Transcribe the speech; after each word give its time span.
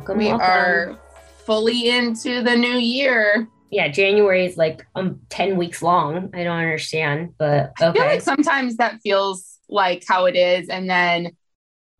Welcome. 0.00 0.16
We 0.16 0.28
welcome. 0.28 0.46
are 0.48 0.98
fully 1.44 1.90
into 1.90 2.42
the 2.42 2.56
new 2.56 2.78
year. 2.78 3.46
Yeah, 3.70 3.88
January 3.88 4.46
is 4.46 4.56
like 4.56 4.86
um 4.94 5.20
10 5.28 5.58
weeks 5.58 5.82
long. 5.82 6.30
I 6.32 6.42
don't 6.42 6.56
understand, 6.56 7.34
but 7.36 7.72
okay. 7.78 7.86
I 7.86 7.92
feel 7.92 8.04
like 8.04 8.22
sometimes 8.22 8.78
that 8.78 8.98
feels 9.02 9.58
like 9.68 10.04
how 10.08 10.24
it 10.24 10.36
is. 10.36 10.70
And 10.70 10.88
then 10.88 11.36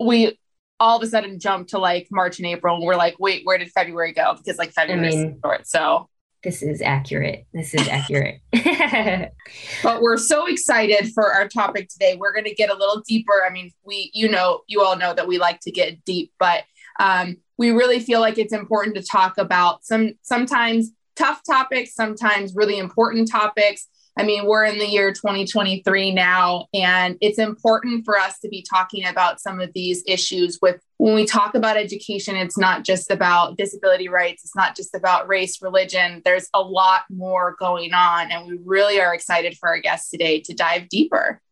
we 0.03 0.39
all 0.81 0.97
of 0.97 1.03
a 1.03 1.09
sudden 1.09 1.39
jump 1.39 1.69
to 1.69 1.79
like 1.79 2.09
March 2.11 2.39
and 2.39 2.47
April 2.47 2.75
and 2.75 2.87
we're 2.87 2.97
like, 2.97 3.17
wait, 3.19 3.43
where 3.45 3.59
did 3.59 3.71
February 3.71 4.15
go? 4.15 4.35
Because 4.35 4.57
like 4.57 4.73
February 4.73 5.07
I 5.07 5.11
mean, 5.11 5.27
is 5.33 5.35
short. 5.45 5.67
So 5.67 6.09
this 6.43 6.63
is 6.63 6.81
accurate. 6.81 7.45
This 7.53 7.75
is 7.75 7.87
accurate. 7.87 8.41
but 9.83 10.01
we're 10.01 10.17
so 10.17 10.47
excited 10.47 11.13
for 11.13 11.35
our 11.35 11.47
topic 11.49 11.91
today. 11.91 12.17
We're 12.19 12.33
going 12.33 12.47
to 12.47 12.55
get 12.55 12.71
a 12.71 12.75
little 12.75 13.03
deeper. 13.07 13.45
I 13.47 13.53
mean, 13.53 13.73
we, 13.85 14.11
you 14.15 14.31
know, 14.31 14.63
you 14.69 14.81
all 14.81 14.97
know 14.97 15.13
that 15.13 15.29
we 15.29 15.37
like 15.37 15.61
to 15.61 15.71
get 15.71 16.03
deep, 16.07 16.33
but 16.39 16.65
um, 16.99 17.37
we 17.61 17.73
really 17.73 18.01
feel 18.01 18.21
like 18.21 18.39
it's 18.39 18.55
important 18.55 18.97
to 18.97 19.03
talk 19.03 19.37
about 19.37 19.85
some 19.85 20.15
sometimes 20.23 20.93
tough 21.15 21.43
topics, 21.47 21.95
sometimes 21.95 22.55
really 22.55 22.79
important 22.79 23.31
topics. 23.31 23.87
I 24.19 24.23
mean, 24.23 24.47
we're 24.47 24.65
in 24.65 24.79
the 24.79 24.89
year 24.89 25.13
2023 25.13 26.15
now, 26.15 26.69
and 26.73 27.19
it's 27.21 27.39
important 27.39 28.07
for 28.07 28.19
us 28.19 28.39
to 28.39 28.49
be 28.49 28.65
talking 28.69 29.07
about 29.07 29.43
some 29.43 29.61
of 29.61 29.75
these 29.75 30.03
issues 30.07 30.59
with 30.63 30.81
when 30.97 31.15
we 31.15 31.27
talk 31.27 31.55
about 31.55 31.77
education, 31.77 32.35
it's 32.35 32.57
not 32.57 32.83
just 32.83 33.11
about 33.11 33.59
disability 33.59 34.09
rights, 34.09 34.43
it's 34.43 34.57
not 34.57 34.75
just 34.75 34.95
about 34.95 35.29
race, 35.29 35.61
religion. 35.61 36.23
There's 36.25 36.49
a 36.55 36.63
lot 36.63 37.03
more 37.11 37.57
going 37.61 37.93
on, 37.93 38.33
and 38.33 38.49
we 38.49 38.59
really 38.65 39.03
are 39.03 39.15
excited 39.15 39.59
for 39.59 39.69
our 39.69 39.81
guests 39.81 40.09
today 40.11 40.41
to 40.41 40.55
dive 40.55 40.89
deeper. 40.89 41.43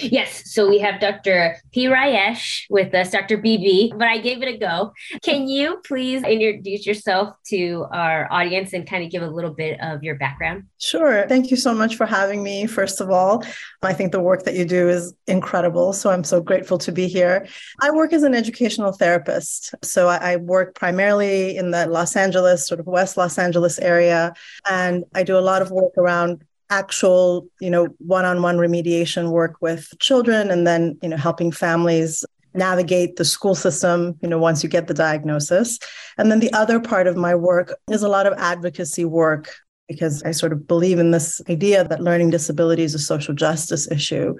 Yes. 0.00 0.52
So 0.52 0.68
we 0.68 0.78
have 0.78 1.00
Dr. 1.00 1.56
P. 1.72 1.86
Rayesh 1.86 2.64
with 2.70 2.94
us, 2.94 3.10
Dr. 3.10 3.38
BB, 3.38 3.98
but 3.98 4.08
I 4.08 4.18
gave 4.18 4.42
it 4.42 4.48
a 4.48 4.56
go. 4.56 4.92
Can 5.22 5.48
you 5.48 5.80
please 5.86 6.22
introduce 6.22 6.86
yourself 6.86 7.34
to 7.48 7.86
our 7.92 8.30
audience 8.30 8.72
and 8.72 8.88
kind 8.88 9.04
of 9.04 9.10
give 9.10 9.22
a 9.22 9.28
little 9.28 9.52
bit 9.52 9.80
of 9.80 10.02
your 10.02 10.16
background? 10.16 10.64
Sure. 10.78 11.26
Thank 11.28 11.50
you 11.50 11.56
so 11.56 11.74
much 11.74 11.96
for 11.96 12.06
having 12.06 12.42
me, 12.42 12.66
first 12.66 13.00
of 13.00 13.10
all. 13.10 13.44
I 13.82 13.92
think 13.92 14.12
the 14.12 14.20
work 14.20 14.44
that 14.44 14.54
you 14.54 14.64
do 14.64 14.88
is 14.88 15.14
incredible. 15.26 15.92
So 15.92 16.10
I'm 16.10 16.24
so 16.24 16.40
grateful 16.40 16.78
to 16.78 16.92
be 16.92 17.08
here. 17.08 17.46
I 17.80 17.90
work 17.90 18.12
as 18.12 18.22
an 18.22 18.34
educational 18.34 18.92
therapist. 18.92 19.74
So 19.82 20.08
I, 20.08 20.32
I 20.32 20.36
work 20.36 20.74
primarily 20.74 21.56
in 21.56 21.70
the 21.70 21.86
Los 21.86 22.16
Angeles, 22.16 22.66
sort 22.66 22.80
of 22.80 22.86
West 22.86 23.16
Los 23.16 23.38
Angeles 23.38 23.78
area. 23.78 24.34
And 24.68 25.04
I 25.14 25.22
do 25.22 25.38
a 25.38 25.40
lot 25.40 25.62
of 25.62 25.70
work 25.70 25.92
around 25.96 26.44
actual, 26.70 27.48
you 27.60 27.70
know, 27.70 27.88
one-on-one 27.98 28.56
remediation 28.56 29.30
work 29.30 29.56
with 29.60 29.92
children 29.98 30.50
and 30.50 30.66
then, 30.66 30.98
you 31.02 31.08
know, 31.08 31.16
helping 31.16 31.52
families 31.52 32.24
navigate 32.54 33.16
the 33.16 33.24
school 33.24 33.54
system, 33.54 34.16
you 34.22 34.28
know, 34.28 34.38
once 34.38 34.62
you 34.62 34.68
get 34.68 34.86
the 34.86 34.94
diagnosis. 34.94 35.78
And 36.18 36.30
then 36.30 36.40
the 36.40 36.52
other 36.52 36.80
part 36.80 37.06
of 37.06 37.16
my 37.16 37.34
work 37.34 37.74
is 37.90 38.02
a 38.02 38.08
lot 38.08 38.26
of 38.26 38.32
advocacy 38.38 39.04
work 39.04 39.54
because 39.88 40.22
I 40.24 40.32
sort 40.32 40.52
of 40.52 40.66
believe 40.66 40.98
in 40.98 41.12
this 41.12 41.40
idea 41.48 41.84
that 41.84 42.02
learning 42.02 42.30
disability 42.30 42.82
is 42.82 42.94
a 42.94 42.98
social 42.98 43.34
justice 43.34 43.90
issue. 43.90 44.34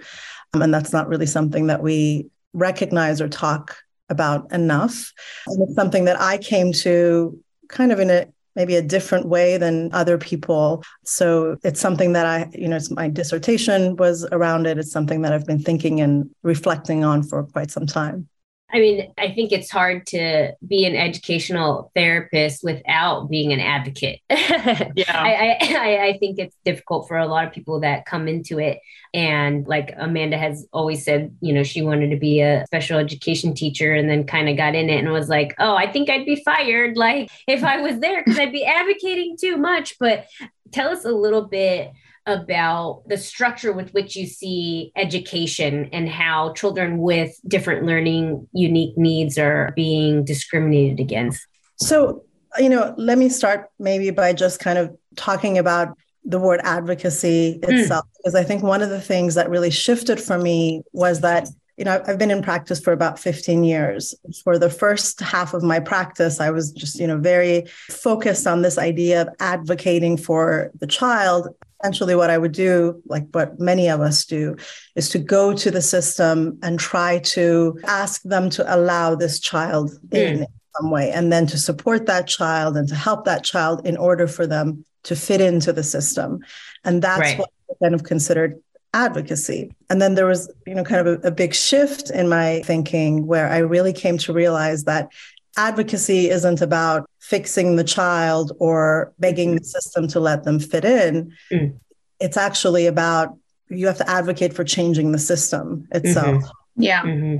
Um, 0.54 0.62
and 0.62 0.74
that's 0.74 0.92
not 0.92 1.08
really 1.08 1.26
something 1.26 1.68
that 1.68 1.82
we 1.82 2.28
recognize 2.52 3.20
or 3.20 3.28
talk 3.28 3.76
about 4.08 4.50
enough. 4.52 5.12
And 5.46 5.62
it's 5.62 5.74
something 5.74 6.06
that 6.06 6.20
I 6.20 6.38
came 6.38 6.72
to 6.72 7.38
kind 7.68 7.92
of 7.92 8.00
in 8.00 8.10
a 8.10 8.26
maybe 8.56 8.74
a 8.74 8.82
different 8.82 9.26
way 9.26 9.58
than 9.58 9.92
other 9.92 10.18
people. 10.18 10.82
So 11.04 11.56
it's 11.62 11.80
something 11.80 12.14
that 12.14 12.26
I, 12.26 12.50
you 12.52 12.66
know, 12.66 12.76
it's 12.76 12.90
my 12.90 13.08
dissertation 13.08 13.96
was 13.96 14.26
around 14.32 14.66
it. 14.66 14.78
It's 14.78 14.90
something 14.90 15.22
that 15.22 15.32
I've 15.32 15.46
been 15.46 15.62
thinking 15.62 16.00
and 16.00 16.28
reflecting 16.42 17.04
on 17.04 17.22
for 17.22 17.44
quite 17.44 17.70
some 17.70 17.86
time. 17.86 18.28
I 18.72 18.80
mean, 18.80 19.12
I 19.16 19.32
think 19.32 19.52
it's 19.52 19.70
hard 19.70 20.06
to 20.08 20.52
be 20.66 20.86
an 20.86 20.96
educational 20.96 21.92
therapist 21.94 22.64
without 22.64 23.30
being 23.30 23.52
an 23.52 23.60
advocate. 23.60 24.20
yeah. 24.30 25.04
I, 25.08 25.56
I, 25.60 26.06
I 26.06 26.18
think 26.18 26.40
it's 26.40 26.56
difficult 26.64 27.06
for 27.06 27.16
a 27.16 27.26
lot 27.26 27.46
of 27.46 27.52
people 27.52 27.80
that 27.80 28.06
come 28.06 28.26
into 28.26 28.58
it. 28.58 28.80
And 29.14 29.66
like 29.68 29.94
Amanda 29.96 30.36
has 30.36 30.66
always 30.72 31.04
said, 31.04 31.36
you 31.40 31.52
know, 31.52 31.62
she 31.62 31.80
wanted 31.80 32.10
to 32.10 32.16
be 32.16 32.40
a 32.40 32.64
special 32.66 32.98
education 32.98 33.54
teacher 33.54 33.94
and 33.94 34.10
then 34.10 34.26
kind 34.26 34.48
of 34.48 34.56
got 34.56 34.74
in 34.74 34.90
it 34.90 34.98
and 34.98 35.12
was 35.12 35.28
like, 35.28 35.54
oh, 35.60 35.76
I 35.76 35.90
think 35.90 36.10
I'd 36.10 36.26
be 36.26 36.42
fired. 36.44 36.96
Like 36.96 37.30
if 37.46 37.62
I 37.62 37.80
was 37.80 38.00
there, 38.00 38.22
because 38.24 38.38
I'd 38.38 38.52
be 38.52 38.64
advocating 38.64 39.36
too 39.40 39.56
much. 39.58 39.96
But 40.00 40.26
tell 40.72 40.90
us 40.90 41.04
a 41.04 41.12
little 41.12 41.42
bit 41.42 41.92
about 42.26 43.02
the 43.06 43.16
structure 43.16 43.72
with 43.72 43.90
which 43.92 44.16
you 44.16 44.26
see 44.26 44.92
education 44.96 45.88
and 45.92 46.08
how 46.08 46.52
children 46.54 46.98
with 46.98 47.38
different 47.46 47.86
learning 47.86 48.48
unique 48.52 48.96
needs 48.98 49.38
are 49.38 49.72
being 49.76 50.24
discriminated 50.24 50.98
against. 50.98 51.46
So, 51.76 52.24
you 52.58 52.68
know, 52.68 52.94
let 52.96 53.18
me 53.18 53.28
start 53.28 53.70
maybe 53.78 54.10
by 54.10 54.32
just 54.32 54.60
kind 54.60 54.78
of 54.78 54.96
talking 55.14 55.56
about 55.56 55.96
the 56.24 56.40
word 56.40 56.60
advocacy 56.64 57.60
hmm. 57.64 57.72
itself, 57.72 58.04
mm. 58.04 58.10
because 58.18 58.34
I 58.34 58.42
think 58.42 58.62
one 58.64 58.82
of 58.82 58.90
the 58.90 59.00
things 59.00 59.36
that 59.36 59.48
really 59.48 59.70
shifted 59.70 60.20
for 60.20 60.36
me 60.36 60.82
was 60.92 61.20
that 61.20 61.48
you 61.76 61.84
know, 61.84 62.02
I've 62.06 62.18
been 62.18 62.30
in 62.30 62.42
practice 62.42 62.80
for 62.80 62.92
about 62.92 63.18
15 63.18 63.62
years. 63.62 64.14
For 64.42 64.58
the 64.58 64.70
first 64.70 65.20
half 65.20 65.52
of 65.52 65.62
my 65.62 65.78
practice, 65.78 66.40
I 66.40 66.50
was 66.50 66.72
just, 66.72 66.98
you 66.98 67.06
know, 67.06 67.18
very 67.18 67.66
focused 67.90 68.46
on 68.46 68.62
this 68.62 68.78
idea 68.78 69.22
of 69.22 69.28
advocating 69.40 70.16
for 70.16 70.70
the 70.80 70.86
child 70.86 71.48
essentially 71.80 72.14
what 72.14 72.30
I 72.30 72.38
would 72.38 72.52
do, 72.52 73.02
like 73.06 73.26
what 73.32 73.58
many 73.60 73.88
of 73.88 74.00
us 74.00 74.24
do, 74.24 74.56
is 74.94 75.08
to 75.10 75.18
go 75.18 75.54
to 75.54 75.70
the 75.70 75.82
system 75.82 76.58
and 76.62 76.78
try 76.78 77.18
to 77.20 77.78
ask 77.84 78.22
them 78.22 78.50
to 78.50 78.74
allow 78.74 79.14
this 79.14 79.40
child 79.40 79.90
mm. 80.08 80.18
in 80.18 80.46
some 80.76 80.90
way, 80.90 81.10
and 81.10 81.32
then 81.32 81.46
to 81.46 81.58
support 81.58 82.06
that 82.06 82.26
child 82.26 82.76
and 82.76 82.88
to 82.88 82.94
help 82.94 83.24
that 83.24 83.44
child 83.44 83.86
in 83.86 83.96
order 83.96 84.26
for 84.26 84.46
them 84.46 84.84
to 85.04 85.14
fit 85.14 85.40
into 85.40 85.72
the 85.72 85.82
system. 85.82 86.40
And 86.84 87.02
that's 87.02 87.20
right. 87.20 87.38
what 87.38 87.50
I 87.70 87.84
kind 87.84 87.94
of 87.94 88.04
considered 88.04 88.60
advocacy. 88.92 89.70
And 89.90 90.00
then 90.00 90.14
there 90.14 90.26
was, 90.26 90.50
you 90.66 90.74
know, 90.74 90.82
kind 90.82 91.06
of 91.06 91.24
a, 91.24 91.28
a 91.28 91.30
big 91.30 91.54
shift 91.54 92.10
in 92.10 92.28
my 92.28 92.62
thinking 92.64 93.26
where 93.26 93.48
I 93.48 93.58
really 93.58 93.92
came 93.92 94.16
to 94.18 94.32
realize 94.32 94.84
that 94.84 95.10
advocacy 95.56 96.30
isn't 96.30 96.60
about 96.60 97.08
fixing 97.20 97.76
the 97.76 97.84
child 97.84 98.52
or 98.58 99.12
begging 99.18 99.56
the 99.56 99.64
system 99.64 100.06
to 100.08 100.20
let 100.20 100.44
them 100.44 100.60
fit 100.60 100.84
in. 100.84 101.32
Mm. 101.52 101.78
It's 102.20 102.36
actually 102.36 102.86
about 102.86 103.36
you 103.68 103.86
have 103.86 103.98
to 103.98 104.08
advocate 104.08 104.54
for 104.54 104.64
changing 104.64 105.12
the 105.12 105.18
system 105.18 105.88
itself. 105.90 106.44
Mm-hmm. 106.44 106.82
Yeah. 106.82 107.02
Mm-hmm. 107.02 107.36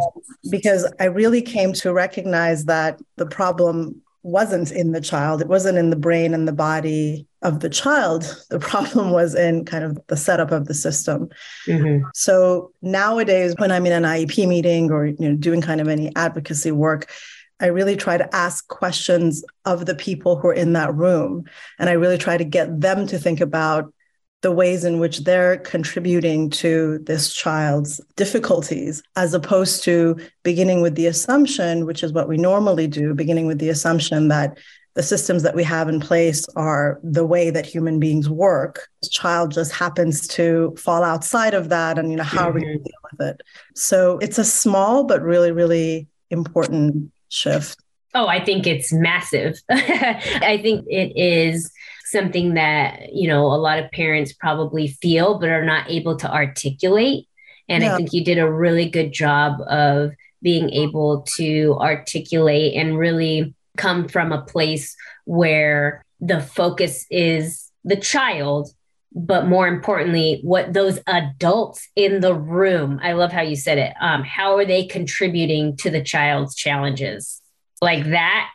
Because 0.51 0.91
I 0.99 1.05
really 1.05 1.43
came 1.43 1.73
to 1.75 1.93
recognize 1.93 2.65
that 2.65 3.01
the 3.17 3.27
problem 3.27 4.03
wasn't 4.23 4.73
in 4.73 4.91
the 4.91 5.01
child, 5.01 5.41
it 5.41 5.47
wasn't 5.47 5.79
in 5.79 5.91
the 5.91 5.97
brain 5.97 6.35
and 6.35 6.49
the 6.49 6.53
body 6.53 7.27
of 7.43 7.61
the 7.61 7.71
child. 7.71 8.25
The 8.51 8.59
problem 8.59 9.11
was 9.11 9.35
in 9.35 9.65
kind 9.65 9.85
of 9.85 9.99
the 10.09 10.17
setup 10.17 10.51
of 10.51 10.67
the 10.67 10.75
system. 10.75 11.29
Mm-hmm. 11.67 12.07
So 12.15 12.73
nowadays, 12.83 13.55
when 13.59 13.71
I'm 13.71 13.87
in 13.87 13.93
an 13.93 14.03
IEP 14.03 14.49
meeting 14.49 14.91
or 14.91 15.07
you 15.07 15.17
know 15.29 15.37
doing 15.37 15.61
kind 15.61 15.81
of 15.81 15.89
any 15.89 16.15
advocacy 16.17 16.73
work, 16.73 17.11
I 17.61 17.67
really 17.67 17.97
try 17.97 18.19
to 18.19 18.35
ask 18.35 18.67
questions 18.69 19.45
of 19.65 19.87
the 19.87 19.95
people 19.95 20.37
who 20.37 20.49
are 20.49 20.55
in 20.55 20.75
that 20.75 20.95
room. 20.95 21.45
And 21.79 21.89
I 21.89 21.95
really 21.95 22.19
try 22.19 22.37
to 22.37 22.45
get 22.45 22.81
them 22.81 23.07
to 23.07 23.19
think 23.19 23.41
about 23.41 23.93
the 24.43 24.53
ways 24.53 24.85
in 24.85 24.99
which 25.01 25.21
they're 25.21 25.57
contributing 25.59 26.51
to 26.51 26.99
this 26.99 27.33
child's 27.33 28.01
difficulties, 28.17 29.03
as 29.17 29.33
opposed 29.33 29.83
to 29.85 30.17
beginning 30.43 30.83
with 30.83 30.95
the 30.95 31.07
assumption, 31.07 31.87
which 31.87 32.05
is 32.05 32.13
what 32.13 32.29
we 32.29 32.37
normally 32.37 32.87
do, 32.87 33.15
beginning 33.15 33.47
with 33.47 33.59
the 33.59 33.71
assumption 33.71 34.29
that 34.29 34.59
the 34.95 35.03
systems 35.03 35.43
that 35.43 35.55
we 35.55 35.65
have 35.65 35.89
in 35.89 36.01
place 36.01 36.47
are 36.57 37.01
the 37.03 37.27
way 37.27 37.51
that 37.51 37.67
human 37.67 37.99
beings 37.99 38.31
work. 38.31 38.89
This 39.03 39.11
child 39.11 39.51
just 39.53 39.73
happens 39.73 40.27
to 40.29 40.75
fall 40.79 41.03
outside 41.03 41.55
of 41.55 41.69
that. 41.71 41.99
And, 41.99 42.11
you 42.11 42.17
know, 42.17 42.23
how 42.23 42.39
mm-hmm. 42.39 42.49
are 42.49 42.53
we 42.53 42.61
going 42.61 42.79
to 42.79 42.85
deal 42.85 43.11
with 43.11 43.29
it? 43.29 43.43
So 43.75 44.19
it's 44.19 44.39
a 44.39 44.45
small, 44.45 45.05
but 45.05 45.23
really, 45.23 45.53
really 45.53 46.09
important 46.31 47.13
shift? 47.29 47.79
Oh, 48.15 48.27
I 48.27 48.43
think 48.43 48.67
it's 48.67 48.93
massive. 48.93 49.61
I 49.71 50.59
think 50.63 50.87
it 50.89 51.13
is 51.17 51.71
something 52.07 52.55
that, 52.55 53.13
you 53.13 53.29
know, 53.29 53.47
a 53.47 53.59
lot 53.59 53.79
of 53.79 53.91
parents 53.91 54.33
probably 54.33 54.89
feel 54.89 55.39
but 55.39 55.51
are 55.51 55.65
not 55.65 55.91
able 55.91 56.17
to 56.17 56.33
articulate. 56.33 57.27
And 57.69 57.83
yeah. 57.83 57.93
I 57.93 57.97
think 57.97 58.13
you 58.13 58.25
did 58.25 58.39
a 58.39 58.51
really 58.51 58.89
good 58.89 59.13
job 59.13 59.61
of 59.69 60.13
being 60.43 60.71
able 60.71 61.23
to 61.37 61.77
articulate 61.81 62.75
and 62.75 62.97
really 62.97 63.55
come 63.77 64.09
from 64.09 64.33
a 64.33 64.43
place 64.43 64.97
where 65.25 66.05
the 66.21 66.41
focus 66.41 67.07
is 67.11 67.71
the 67.85 67.97
child 67.97 68.71
but 69.17 69.47
more 69.47 69.67
importantly 69.67 70.41
what 70.43 70.75
those 70.75 71.01
adults 71.07 71.89
in 71.97 72.21
the 72.21 72.35
room 72.35 73.01
i 73.03 73.13
love 73.13 73.33
how 73.33 73.41
you 73.41 73.57
said 73.57 73.79
it 73.79 73.95
um, 74.01 74.23
how 74.23 74.57
are 74.57 74.65
they 74.67 74.85
contributing 74.85 75.75
to 75.77 75.91
the 75.91 76.03
child's 76.03 76.55
challenges 76.55 77.41
like 77.81 78.05
that 78.05 78.51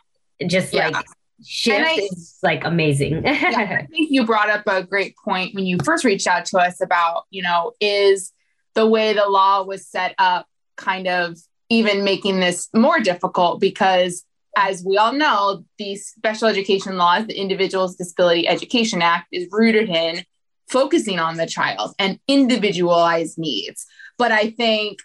just 0.46 0.72
yeah. 0.72 0.88
like 0.88 1.04
shift 1.44 1.84
I, 1.84 2.08
is 2.12 2.38
like 2.44 2.64
amazing 2.64 3.22
yeah, 3.24 3.80
i 3.80 3.86
think 3.86 4.10
you 4.10 4.24
brought 4.24 4.48
up 4.48 4.62
a 4.68 4.84
great 4.84 5.16
point 5.22 5.54
when 5.54 5.66
you 5.66 5.78
first 5.84 6.04
reached 6.04 6.28
out 6.28 6.44
to 6.46 6.58
us 6.58 6.80
about 6.80 7.24
you 7.30 7.42
know 7.42 7.72
is 7.80 8.32
the 8.74 8.86
way 8.86 9.12
the 9.12 9.28
law 9.28 9.64
was 9.64 9.86
set 9.86 10.14
up 10.18 10.46
kind 10.76 11.08
of 11.08 11.36
even 11.68 12.04
making 12.04 12.38
this 12.38 12.68
more 12.72 13.00
difficult 13.00 13.60
because 13.60 14.24
as 14.56 14.84
we 14.84 14.98
all 14.98 15.12
know, 15.12 15.64
the 15.78 15.96
special 15.96 16.46
education 16.46 16.98
laws, 16.98 17.26
the 17.26 17.40
Individuals 17.40 17.96
Disability 17.96 18.46
Education 18.46 19.00
Act, 19.00 19.28
is 19.32 19.48
rooted 19.50 19.88
in 19.88 20.24
focusing 20.68 21.18
on 21.18 21.36
the 21.36 21.46
child 21.46 21.94
and 21.98 22.18
individualized 22.28 23.38
needs. 23.38 23.86
But 24.18 24.32
I 24.32 24.50
think, 24.50 24.98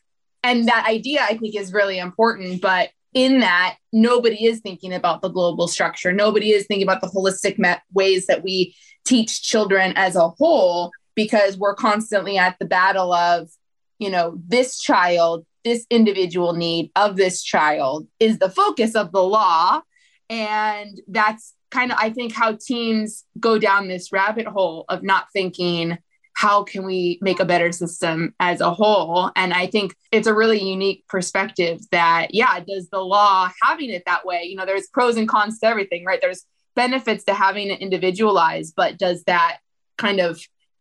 and 0.44 0.68
that 0.68 0.86
idea 0.88 1.22
I 1.22 1.38
think 1.38 1.56
is 1.56 1.74
really 1.74 2.00
important, 2.00 2.62
but 2.62 2.90
in 3.14 3.40
that, 3.40 3.78
nobody 3.92 4.46
is 4.46 4.60
thinking 4.60 4.94
about 4.94 5.22
the 5.22 5.30
global 5.30 5.68
structure. 5.68 6.14
Nobody 6.14 6.52
is 6.52 6.68
thinking 6.68 6.88
about 6.88 7.02
the 7.02 7.08
holistic 7.08 7.58
met- 7.58 7.82
ways 7.94 8.28
that 8.28 8.44
we 8.44 8.76
teach 9.06 9.42
children 9.42 9.94
as 9.96 10.16
a 10.16 10.30
whole, 10.30 10.92
because 11.16 11.58
we're 11.58 11.74
constantly 11.74 12.38
at 12.38 12.60
the 12.60 12.66
battle 12.66 13.12
of, 13.12 13.50
you 13.98 14.10
know, 14.12 14.40
this 14.48 14.80
child, 14.80 15.46
this 15.64 15.88
individual 15.90 16.54
need 16.54 16.92
of 16.96 17.16
this 17.16 17.42
child 17.42 18.08
is 18.20 18.38
the 18.38 18.52
focus 18.52 18.94
of 18.94 19.12
the 19.12 19.24
law. 19.24 19.82
And 20.30 21.02
that's 21.08 21.54
kind 21.72 21.92
of, 21.92 21.98
I 22.00 22.10
think, 22.10 22.34
how 22.34 22.58
teams 22.60 23.26
go 23.40 23.58
down 23.60 23.88
this 23.88 24.12
rabbit 24.12 24.48
hole 24.48 24.86
of 24.90 25.04
not 25.04 25.28
thinking, 25.34 25.98
how 26.36 26.64
can 26.64 26.86
we 26.86 27.18
make 27.20 27.40
a 27.40 27.46
better 27.46 27.72
system 27.72 28.36
as 28.40 28.62
a 28.62 28.72
whole? 28.72 29.32
And 29.36 29.54
I 29.54 29.66
think 29.66 29.96
it's 30.12 30.28
a 30.28 30.34
really 30.34 30.62
unique 30.62 31.04
perspective 31.08 31.80
that, 31.92 32.34
yeah, 32.34 32.60
does 32.60 32.90
the 32.90 33.00
law 33.00 33.50
having 33.64 33.90
it 33.90 34.04
that 34.06 34.24
way? 34.24 34.44
You 34.44 34.56
know, 34.56 34.66
there's 34.66 34.88
pros 34.88 35.18
and 35.18 35.28
cons 35.28 35.60
to 35.60 35.68
everything, 35.68 36.06
right? 36.06 36.22
There's 36.22 36.46
benefits 36.76 37.24
to 37.24 37.34
having 37.34 37.72
it 37.72 37.82
individualized, 37.82 38.76
but 38.78 39.00
does 39.00 39.24
that 39.24 39.58
kind 39.98 40.20
of 40.20 40.40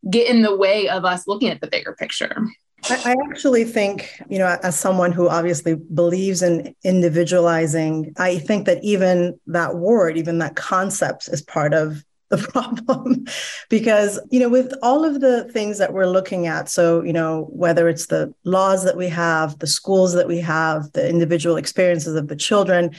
get 0.09 0.29
in 0.29 0.43
the 0.43 0.55
way 0.55 0.91
of 0.91 1.07
us 1.07 1.27
looking 1.27 1.49
at 1.49 1.63
the 1.63 1.69
bigger 1.69 1.95
picture? 1.99 2.47
I 2.89 3.17
actually 3.29 3.65
think, 3.65 4.21
you 4.29 4.39
know, 4.39 4.59
as 4.63 4.79
someone 4.79 5.11
who 5.11 5.29
obviously 5.29 5.75
believes 5.75 6.43
in 6.43 6.75
individualizing, 6.85 8.13
I 8.17 8.39
think 8.39 8.67
that 8.67 8.83
even 8.85 9.39
that 9.49 9.77
word, 9.77 10.17
even 10.17 10.39
that 10.39 10.57
concept 10.57 11.29
is 11.29 11.43
part 11.43 11.75
of 11.75 12.05
the 12.29 12.39
problem. 12.53 13.25
Because 13.69 14.21
you 14.31 14.41
know 14.41 14.49
with 14.49 14.73
all 14.83 15.05
of 15.05 15.21
the 15.21 15.45
things 15.53 15.79
that 15.79 15.93
we're 15.93 16.07
looking 16.07 16.47
at 16.47 16.69
so 16.69 17.03
you 17.03 17.13
know 17.13 17.49
whether 17.53 17.89
it's 17.89 18.07
the 18.07 18.35
laws 18.45 18.85
that 18.85 18.97
we 18.97 19.09
have 19.09 19.59
the 19.61 19.67
schools 19.67 20.13
that 20.15 20.27
we 20.27 20.39
have 20.39 20.91
the 20.93 21.09
individual 21.09 21.57
experiences 21.57 22.17
of 22.17 22.27
the 22.29 22.37
children 22.37 22.91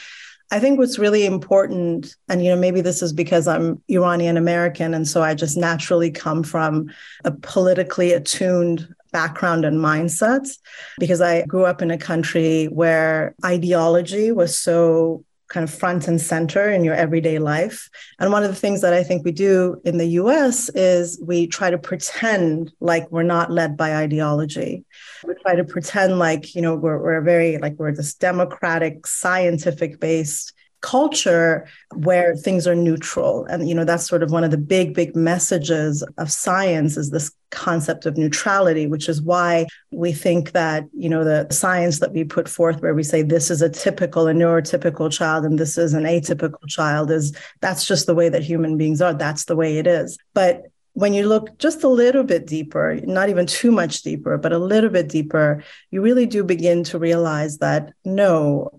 I 0.50 0.60
think 0.60 0.80
what's 0.80 0.98
really 0.98 1.26
important, 1.26 2.16
and 2.30 2.42
you 2.42 2.50
know, 2.50 2.56
maybe 2.56 2.80
this 2.80 3.02
is 3.02 3.12
because 3.12 3.50
I'm 3.50 3.82
Iranian 3.90 4.38
American, 4.38 4.94
and 4.94 5.06
so 5.06 5.22
I 5.22 5.36
just 5.36 5.58
naturally 5.58 6.10
come 6.10 6.42
from 6.42 6.90
a 7.26 7.32
politically 7.32 8.14
attuned 8.14 8.96
background 9.18 9.66
and 9.66 9.80
mindsets 9.80 10.60
because 11.00 11.22
I 11.22 11.44
grew 11.46 11.66
up 11.66 11.82
in 11.82 11.90
a 11.90 11.98
country 11.98 12.66
where 12.66 13.34
ideology 13.44 14.32
was 14.32 14.52
so 14.68 15.24
kind 15.48 15.64
of 15.64 15.74
front 15.74 16.08
and 16.08 16.20
center 16.22 16.70
in 16.70 16.84
your 16.84 16.94
everyday 16.94 17.40
life. 17.40 17.90
And 18.20 18.32
one 18.32 18.44
of 18.44 18.50
the 18.50 18.62
things 18.64 18.82
that 18.82 18.94
I 18.94 19.04
think 19.04 19.26
we 19.26 19.32
do 19.32 19.82
in 19.86 19.98
the 19.98 20.12
US 20.22 20.70
is 20.76 21.20
we 21.32 21.48
try 21.48 21.72
to 21.72 21.80
pretend 21.80 22.72
like 22.80 23.10
we're 23.10 23.24
not 23.24 23.50
led 23.50 23.76
by 23.76 23.96
ideology. 23.96 24.86
We 25.26 25.34
try 25.42 25.56
to 25.56 25.64
pretend 25.64 26.20
like, 26.20 26.54
you 26.54 26.62
know, 26.62 26.76
we're, 26.76 27.02
we're 27.02 27.22
very, 27.22 27.58
like, 27.58 27.76
we're 27.80 27.96
this 27.96 28.14
democratic, 28.14 29.08
scientific 29.08 30.00
based 30.00 30.54
culture 30.88 31.68
where 31.96 32.36
things 32.36 32.66
are 32.66 32.76
neutral. 32.76 33.46
And 33.46 33.68
you 33.68 33.76
know 33.76 33.86
that's 33.86 34.08
sort 34.08 34.24
of 34.24 34.32
one 34.32 34.46
of 34.46 34.52
the 34.52 34.58
big 34.76 34.94
big 34.94 35.16
messages 35.16 36.04
of 36.18 36.32
science 36.32 36.96
is 36.98 37.12
this 37.12 37.32
concept 37.50 38.06
of 38.06 38.18
neutrality 38.18 38.88
which 38.88 39.08
is 39.08 39.22
why 39.22 39.66
we 39.92 40.12
think 40.12 40.52
that 40.52 40.84
you 40.94 41.10
know 41.10 41.24
the 41.24 41.48
science 41.50 42.00
that 42.00 42.12
we 42.12 42.26
put 42.26 42.50
forth 42.50 42.82
where 42.82 42.94
we 42.94 43.04
say 43.04 43.22
this 43.22 43.50
is 43.50 43.62
a 43.62 43.70
typical 43.70 44.28
a 44.28 44.34
neurotypical 44.34 45.10
child 45.10 45.46
and 45.46 45.58
this 45.58 45.78
is 45.78 45.94
an 45.94 46.04
atypical 46.04 46.68
child 46.68 47.10
is 47.10 47.34
that's 47.62 47.88
just 47.88 48.06
the 48.06 48.16
way 48.16 48.30
that 48.30 48.44
human 48.44 48.78
beings 48.78 49.02
are. 49.02 49.14
That's 49.14 49.46
the 49.46 49.56
way 49.56 49.78
it 49.78 49.88
is. 49.88 50.18
But 50.34 50.64
when 50.98 51.14
you 51.14 51.28
look 51.28 51.60
just 51.60 51.84
a 51.84 51.88
little 51.88 52.24
bit 52.24 52.48
deeper, 52.48 53.00
not 53.04 53.30
even 53.30 53.46
too 53.46 53.72
much 53.72 54.02
deeper, 54.02 54.36
but 54.36 54.52
a 54.52 54.58
little 54.58 54.90
bit 54.90 55.08
deeper, 55.08 55.64
you 55.92 56.02
really 56.02 56.26
do 56.26 56.44
begin 56.44 56.84
to 56.84 56.98
realize 56.98 57.60
that 57.60 57.94
no, 58.04 58.72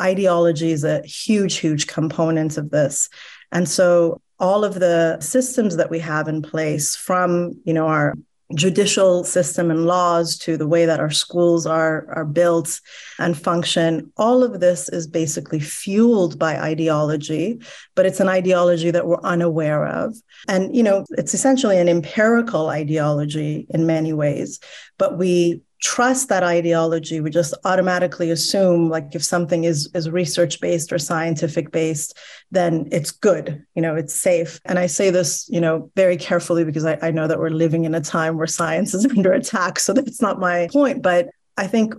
ideology 0.00 0.70
is 0.70 0.84
a 0.84 1.02
huge, 1.02 1.58
huge 1.58 1.86
component 1.86 2.56
of 2.56 2.70
this. 2.70 3.10
And 3.52 3.68
so 3.68 4.22
all 4.38 4.64
of 4.64 4.76
the 4.76 5.20
systems 5.20 5.76
that 5.76 5.90
we 5.90 5.98
have 5.98 6.28
in 6.28 6.40
place 6.40 6.96
from, 6.96 7.60
you 7.66 7.74
know, 7.74 7.88
our 7.88 8.14
judicial 8.54 9.24
system 9.24 9.70
and 9.70 9.86
laws 9.86 10.38
to 10.38 10.56
the 10.56 10.68
way 10.68 10.86
that 10.86 11.00
our 11.00 11.10
schools 11.10 11.66
are 11.66 12.06
are 12.14 12.24
built 12.24 12.80
and 13.18 13.36
function. 13.36 14.12
All 14.16 14.44
of 14.44 14.60
this 14.60 14.88
is 14.88 15.06
basically 15.06 15.58
fueled 15.58 16.38
by 16.38 16.56
ideology 16.58 17.60
but 17.96 18.06
it's 18.06 18.20
an 18.20 18.28
ideology 18.28 18.90
that 18.90 19.06
we're 19.06 19.20
unaware 19.22 19.86
of. 19.86 20.16
And 20.48 20.74
you 20.76 20.82
know 20.82 21.04
it's 21.10 21.34
essentially 21.34 21.78
an 21.78 21.88
empirical 21.88 22.68
ideology 22.68 23.66
in 23.70 23.86
many 23.86 24.12
ways 24.12 24.60
but 24.98 25.18
we 25.18 25.62
trust 25.80 26.30
that 26.30 26.42
ideology 26.42 27.20
we 27.20 27.30
just 27.30 27.52
automatically 27.64 28.30
assume 28.30 28.88
like 28.88 29.14
if 29.14 29.22
something 29.22 29.64
is 29.64 29.90
is 29.94 30.08
research 30.08 30.60
based 30.60 30.90
or 30.92 30.98
scientific 30.98 31.70
based 31.70 32.16
then 32.50 32.88
it's 32.90 33.10
good 33.10 33.62
you 33.74 33.82
know 33.82 33.94
it's 33.94 34.14
safe. 34.14 34.58
And 34.64 34.78
i 34.78 34.86
say 34.86 35.10
this 35.10 35.46
you 35.50 35.60
know 35.60 35.90
very 35.94 36.16
carefully 36.16 36.64
because 36.64 36.86
I, 36.86 36.98
I 37.02 37.10
know 37.10 37.26
that 37.28 37.38
we're 37.38 37.50
living 37.50 37.84
in 37.84 37.94
a 37.94 38.00
time 38.00 38.38
where 38.38 38.46
science 38.46 38.94
is 38.98 39.04
under 39.04 39.32
attack 39.32 39.78
so 39.78 39.92
that's 39.92 40.22
not 40.22 40.40
my 40.40 40.68
point. 40.72 41.02
But 41.02 41.28
i 41.56 41.66
think 41.66 41.94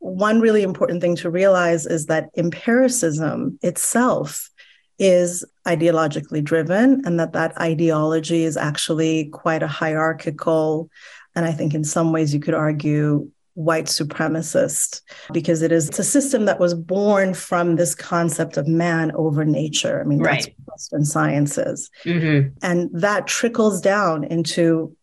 one 0.00 0.40
really 0.40 0.62
important 0.62 1.00
thing 1.00 1.14
to 1.16 1.30
realize 1.30 1.86
is 1.86 2.06
that 2.06 2.30
empiricism 2.36 3.58
itself 3.62 4.50
is 4.98 5.44
ideologically 5.66 6.44
driven 6.44 7.02
and 7.06 7.18
that 7.18 7.32
that 7.32 7.58
ideology 7.58 8.44
is 8.44 8.56
actually 8.56 9.26
quite 9.26 9.62
a 9.62 9.66
hierarchical 9.66 10.90
and 11.34 11.44
I 11.44 11.52
think 11.52 11.74
in 11.74 11.84
some 11.84 12.12
ways 12.12 12.34
you 12.34 12.40
could 12.40 12.54
argue 12.54 13.30
white 13.54 13.86
supremacist 13.86 15.02
because 15.32 15.60
it 15.60 15.72
is 15.72 15.88
it's 15.88 15.98
a 15.98 16.04
system 16.04 16.44
that 16.46 16.60
was 16.60 16.74
born 16.74 17.34
from 17.34 17.76
this 17.76 17.94
concept 17.94 18.56
of 18.56 18.66
man 18.66 19.12
over 19.14 19.44
nature. 19.44 20.00
I 20.00 20.04
mean, 20.04 20.20
right. 20.20 20.42
that's 20.42 20.56
Western 20.66 21.04
sciences. 21.04 21.90
Mm-hmm. 22.04 22.56
And 22.62 22.90
that 22.92 23.26
trickles 23.26 23.80
down 23.80 24.24
into 24.24 24.96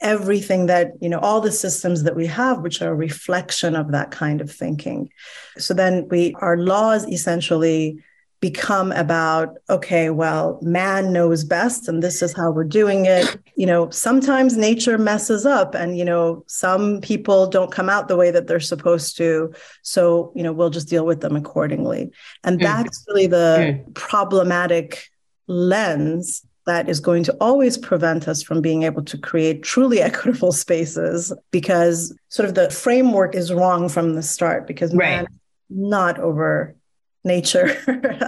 everything 0.00 0.66
that 0.66 0.92
you 1.00 1.08
know 1.08 1.18
all 1.18 1.40
the 1.40 1.52
systems 1.52 2.02
that 2.02 2.14
we 2.14 2.26
have 2.26 2.60
which 2.60 2.82
are 2.82 2.90
a 2.90 2.94
reflection 2.94 3.74
of 3.74 3.92
that 3.92 4.10
kind 4.10 4.40
of 4.40 4.50
thinking 4.50 5.08
so 5.56 5.72
then 5.72 6.06
we 6.10 6.34
our 6.40 6.58
laws 6.58 7.08
essentially 7.08 7.96
become 8.44 8.92
about 8.92 9.56
okay 9.70 10.10
well 10.10 10.58
man 10.60 11.14
knows 11.14 11.44
best 11.44 11.88
and 11.88 12.02
this 12.02 12.20
is 12.20 12.34
how 12.34 12.50
we're 12.50 12.62
doing 12.62 13.06
it 13.06 13.38
you 13.56 13.64
know 13.64 13.88
sometimes 13.88 14.54
nature 14.54 14.98
messes 14.98 15.46
up 15.46 15.74
and 15.74 15.96
you 15.96 16.04
know 16.04 16.44
some 16.46 17.00
people 17.00 17.46
don't 17.46 17.72
come 17.72 17.88
out 17.88 18.06
the 18.06 18.18
way 18.18 18.30
that 18.30 18.46
they're 18.46 18.60
supposed 18.60 19.16
to 19.16 19.50
so 19.80 20.30
you 20.36 20.42
know 20.42 20.52
we'll 20.52 20.68
just 20.68 20.90
deal 20.90 21.06
with 21.06 21.22
them 21.22 21.36
accordingly 21.36 22.10
and 22.44 22.60
mm. 22.60 22.62
that's 22.64 23.02
really 23.08 23.26
the 23.26 23.56
mm. 23.60 23.94
problematic 23.94 25.08
lens 25.46 26.44
that 26.66 26.86
is 26.86 27.00
going 27.00 27.24
to 27.24 27.32
always 27.40 27.78
prevent 27.78 28.28
us 28.28 28.42
from 28.42 28.60
being 28.60 28.82
able 28.82 29.02
to 29.02 29.16
create 29.16 29.62
truly 29.62 30.02
equitable 30.10 30.52
spaces 30.52 31.32
because 31.50 32.14
sort 32.28 32.46
of 32.46 32.54
the 32.54 32.68
framework 32.68 33.34
is 33.34 33.54
wrong 33.54 33.88
from 33.88 34.16
the 34.16 34.22
start 34.22 34.66
because 34.66 34.94
right. 34.94 35.22
man 35.22 35.26
not 35.70 36.18
over 36.18 36.76
nature. 37.24 37.70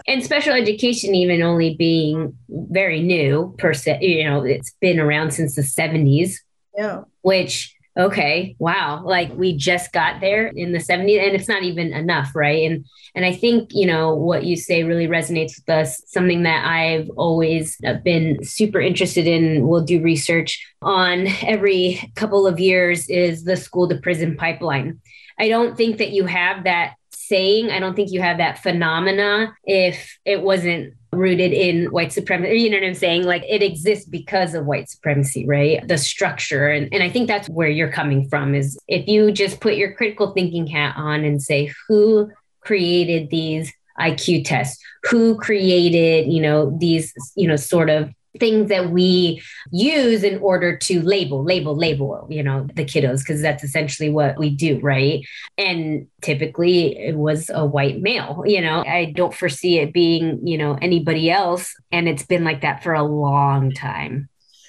and 0.07 0.25
special 0.25 0.55
education, 0.55 1.15
even 1.15 1.43
only 1.43 1.75
being 1.75 2.37
very 2.49 3.03
new 3.03 3.55
per 3.59 3.75
se, 3.75 3.99
you 4.01 4.25
know, 4.25 4.43
it's 4.43 4.75
been 4.81 4.99
around 4.99 5.33
since 5.33 5.55
the 5.55 5.63
70s. 5.63 6.37
Yeah. 6.77 7.03
Which, 7.23 7.75
okay, 7.97 8.57
wow, 8.59 9.03
like 9.05 9.33
we 9.35 9.57
just 9.57 9.93
got 9.93 10.21
there 10.21 10.49
in 10.49 10.73
the 10.73 10.79
70s 10.79 11.23
and 11.23 11.35
it's 11.35 11.49
not 11.49 11.63
even 11.63 11.93
enough, 11.93 12.35
right? 12.35 12.71
And 12.71 12.85
and 13.15 13.25
I 13.25 13.33
think, 13.33 13.71
you 13.73 13.87
know, 13.87 14.15
what 14.15 14.45
you 14.45 14.57
say 14.57 14.83
really 14.83 15.09
resonates 15.09 15.57
with 15.57 15.71
us. 15.71 16.03
Something 16.07 16.43
that 16.43 16.67
I've 16.67 17.09
always 17.17 17.79
uh, 17.87 17.95
been 17.95 18.45
super 18.45 18.79
interested 18.79 19.27
in, 19.27 19.67
we'll 19.67 19.85
do 19.85 20.03
research 20.03 20.63
on 20.83 21.27
every 21.41 22.13
couple 22.15 22.47
of 22.47 22.61
years 22.61 23.09
is 23.09 23.45
the 23.45 23.57
school 23.57 23.89
to 23.89 23.97
prison 23.97 24.37
pipeline. 24.37 25.01
I 25.39 25.49
don't 25.49 25.79
think 25.79 25.97
that 25.97 26.11
you 26.11 26.27
have 26.27 26.65
that 26.65 26.97
saying. 27.27 27.71
I 27.71 27.81
don't 27.81 27.95
think 27.95 28.13
you 28.13 28.21
have 28.21 28.39
that 28.39 28.63
phenomena 28.63 29.55
if 29.65 30.19
it 30.25 30.43
wasn't 30.43 30.95
rooted 31.13 31.53
in 31.53 31.87
white 31.87 32.13
supremacy. 32.13 32.59
You 32.59 32.71
know 32.71 32.79
what 32.79 32.87
I'm 32.87 32.95
saying? 32.95 33.25
Like 33.25 33.45
it 33.49 33.63
exists 33.63 34.05
because 34.05 34.55
of 34.55 34.67
white 34.67 34.89
supremacy, 34.89 35.47
right? 35.47 35.87
The 35.87 35.99
structure. 35.99 36.69
And, 36.69 36.93
and 36.93 37.03
I 37.03 37.11
think 37.11 37.27
that's 37.27 37.49
where 37.49 37.69
you're 37.69 37.93
coming 37.93 38.29
from 38.29 38.55
is 38.55 38.79
if 38.89 39.09
you 39.09 39.33
just 39.33 39.61
put 39.61 39.77
your 39.77 39.95
critical 39.95 40.33
thinking 40.33 40.67
hat 40.67 40.95
on 40.97 41.25
and 41.25 41.43
say, 41.43 41.73
who 41.89 42.31
created 42.61 43.31
these 43.31 43.73
IQ 43.99 44.45
tests? 44.45 44.83
Who 45.05 45.37
created, 45.37 46.31
you 46.31 46.43
know, 46.43 46.77
these, 46.79 47.13
you 47.35 47.49
know, 47.49 47.57
sort 47.57 47.91
of 47.91 48.11
things 48.39 48.69
that 48.69 48.91
we 48.91 49.43
use 49.71 50.23
in 50.23 50.39
order 50.39 50.77
to 50.77 51.03
label, 51.03 51.43
label, 51.43 51.77
label, 51.77 52.27
you 52.31 52.43
know, 52.43 52.67
the 52.75 52.85
kiddos, 52.85 53.21
because 53.21 53.43
that's 53.43 53.65
essentially 53.65 54.11
what 54.11 54.39
we 54.39 54.51
do, 54.51 54.79
right? 54.81 55.25
And 55.59 56.07
typically 56.23 56.99
it 56.99 57.17
was 57.17 57.51
a 57.51 57.65
white 57.65 58.01
male, 58.01 58.43
you 58.47 58.61
know, 58.61 58.85
I 58.85 59.13
don't 59.15 59.35
foresee 59.35 59.79
it 59.79 59.93
being, 59.93 60.47
you 60.47 60.59
know, 60.59 60.79
anybody 60.81 61.31
else. 61.31 61.75
And 61.93 62.09
it's 62.09 62.25
been 62.25 62.45
like 62.45 62.63
that 62.63 62.83
for 62.83 62.93
a 62.93 63.03
long 63.03 63.73
time. 63.73 64.29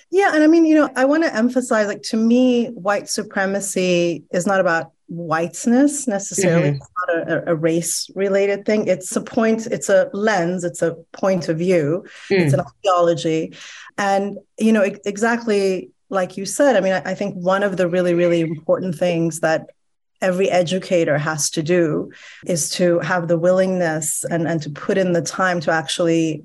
Yeah. 0.10 0.32
And 0.34 0.44
I 0.44 0.48
mean, 0.48 0.66
you 0.66 0.76
know, 0.76 0.90
I 0.96 1.06
want 1.06 1.24
to 1.24 1.36
emphasize 1.36 1.88
like 1.88 2.02
to 2.04 2.18
me, 2.18 2.68
white 2.68 3.10
supremacy 3.10 4.24
is 4.32 4.48
not 4.48 4.60
about 4.60 4.92
whiteness 5.08 6.08
necessarily. 6.08 6.70
Mm-hmm. 6.70 6.76
It's 6.76 6.90
not 7.08 7.30
a, 7.30 7.52
a, 7.52 7.56
race 7.56 8.10
related 8.16 8.66
thing. 8.66 8.88
It's 8.88 9.16
a 9.16 9.22
point, 9.22 9.66
it's 9.68 9.90
a 9.90 10.10
lens, 10.14 10.64
it's 10.64 10.82
a 10.82 10.96
point 11.14 11.48
of 11.48 11.58
view, 11.58 12.06
mm. 12.30 12.40
it's 12.40 12.54
an 12.54 12.62
ideology. 12.62 13.56
And, 13.98 14.38
you 14.60 14.74
know, 14.74 14.84
exactly 14.84 15.92
like 16.10 16.38
you 16.38 16.46
said, 16.46 16.76
I 16.76 16.82
mean, 16.82 16.94
I, 16.94 17.12
I 17.12 17.14
think 17.14 17.36
one 17.36 17.64
of 17.64 17.78
the 17.78 17.90
really, 17.90 18.14
really 18.14 18.42
important 18.42 18.96
things 18.96 19.42
that 19.42 19.70
every 20.22 20.50
educator 20.50 21.18
has 21.18 21.50
to 21.52 21.64
do 21.64 22.12
is 22.46 22.70
to 22.72 23.00
have 23.00 23.28
the 23.28 23.38
willingness 23.38 24.24
and, 24.30 24.48
and 24.48 24.62
to 24.64 24.70
put 24.70 24.98
in 24.98 25.14
the 25.14 25.22
time 25.22 25.60
to 25.62 25.72
actually 25.72 26.44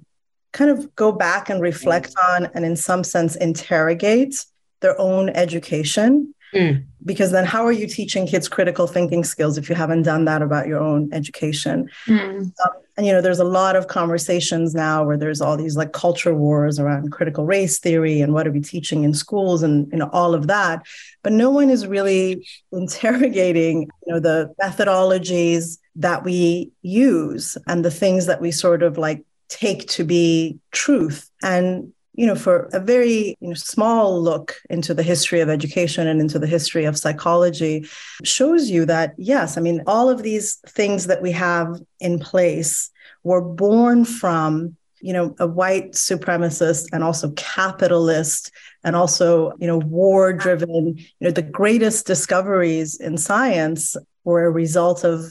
kind 0.52 0.70
of 0.70 0.94
go 0.94 1.10
back 1.10 1.48
and 1.48 1.62
reflect 1.62 2.14
on 2.30 2.46
and 2.54 2.64
in 2.64 2.76
some 2.76 3.02
sense 3.02 3.34
interrogate 3.36 4.44
their 4.80 5.00
own 5.00 5.30
education 5.30 6.34
Mm. 6.54 6.84
Because 7.04 7.32
then, 7.32 7.44
how 7.44 7.64
are 7.66 7.72
you 7.72 7.86
teaching 7.86 8.26
kids 8.26 8.48
critical 8.48 8.86
thinking 8.86 9.24
skills 9.24 9.58
if 9.58 9.68
you 9.68 9.74
haven't 9.74 10.02
done 10.02 10.24
that 10.26 10.42
about 10.42 10.68
your 10.68 10.80
own 10.80 11.08
education? 11.12 11.88
Mm. 12.06 12.40
Um, 12.40 12.52
and 12.96 13.06
you 13.06 13.12
know, 13.12 13.22
there's 13.22 13.38
a 13.38 13.44
lot 13.44 13.74
of 13.74 13.88
conversations 13.88 14.74
now 14.74 15.02
where 15.02 15.16
there's 15.16 15.40
all 15.40 15.56
these 15.56 15.76
like 15.76 15.92
culture 15.92 16.34
wars 16.34 16.78
around 16.78 17.10
critical 17.10 17.46
race 17.46 17.78
theory 17.78 18.20
and 18.20 18.34
what 18.34 18.46
are 18.46 18.52
we 18.52 18.60
teaching 18.60 19.02
in 19.02 19.14
schools 19.14 19.62
and 19.62 19.90
you 19.92 19.98
know 19.98 20.10
all 20.12 20.34
of 20.34 20.46
that. 20.48 20.82
But 21.22 21.32
no 21.32 21.50
one 21.50 21.70
is 21.70 21.86
really 21.86 22.46
interrogating 22.72 23.88
you 24.06 24.12
know 24.12 24.20
the 24.20 24.54
methodologies 24.60 25.78
that 25.96 26.24
we 26.24 26.72
use 26.82 27.56
and 27.66 27.84
the 27.84 27.90
things 27.90 28.26
that 28.26 28.40
we 28.40 28.50
sort 28.50 28.82
of 28.82 28.98
like 28.98 29.24
take 29.48 29.86
to 29.86 30.04
be 30.04 30.58
truth 30.70 31.30
and 31.42 31.92
you 32.14 32.26
know, 32.26 32.34
for 32.34 32.68
a 32.72 32.80
very 32.80 33.36
you 33.40 33.48
know, 33.48 33.54
small 33.54 34.20
look 34.20 34.56
into 34.68 34.92
the 34.92 35.02
history 35.02 35.40
of 35.40 35.48
education 35.48 36.06
and 36.06 36.20
into 36.20 36.38
the 36.38 36.46
history 36.46 36.84
of 36.84 36.98
psychology, 36.98 37.86
shows 38.22 38.68
you 38.68 38.84
that, 38.86 39.14
yes, 39.16 39.56
I 39.56 39.60
mean, 39.60 39.82
all 39.86 40.10
of 40.10 40.22
these 40.22 40.56
things 40.68 41.06
that 41.06 41.22
we 41.22 41.32
have 41.32 41.80
in 42.00 42.18
place 42.18 42.90
were 43.22 43.40
born 43.40 44.04
from 44.04 44.76
you 45.00 45.12
know 45.12 45.34
a 45.40 45.46
white 45.46 45.92
supremacist 45.92 46.86
and 46.92 47.02
also 47.02 47.32
capitalist 47.32 48.52
and 48.84 48.94
also 48.94 49.52
you 49.58 49.66
know 49.66 49.78
war 49.78 50.32
driven 50.32 50.96
you 50.96 51.04
know 51.20 51.30
the 51.30 51.42
greatest 51.42 52.06
discoveries 52.06 53.00
in 53.00 53.18
science 53.18 53.96
were 54.22 54.44
a 54.44 54.50
result 54.50 55.02
of 55.02 55.24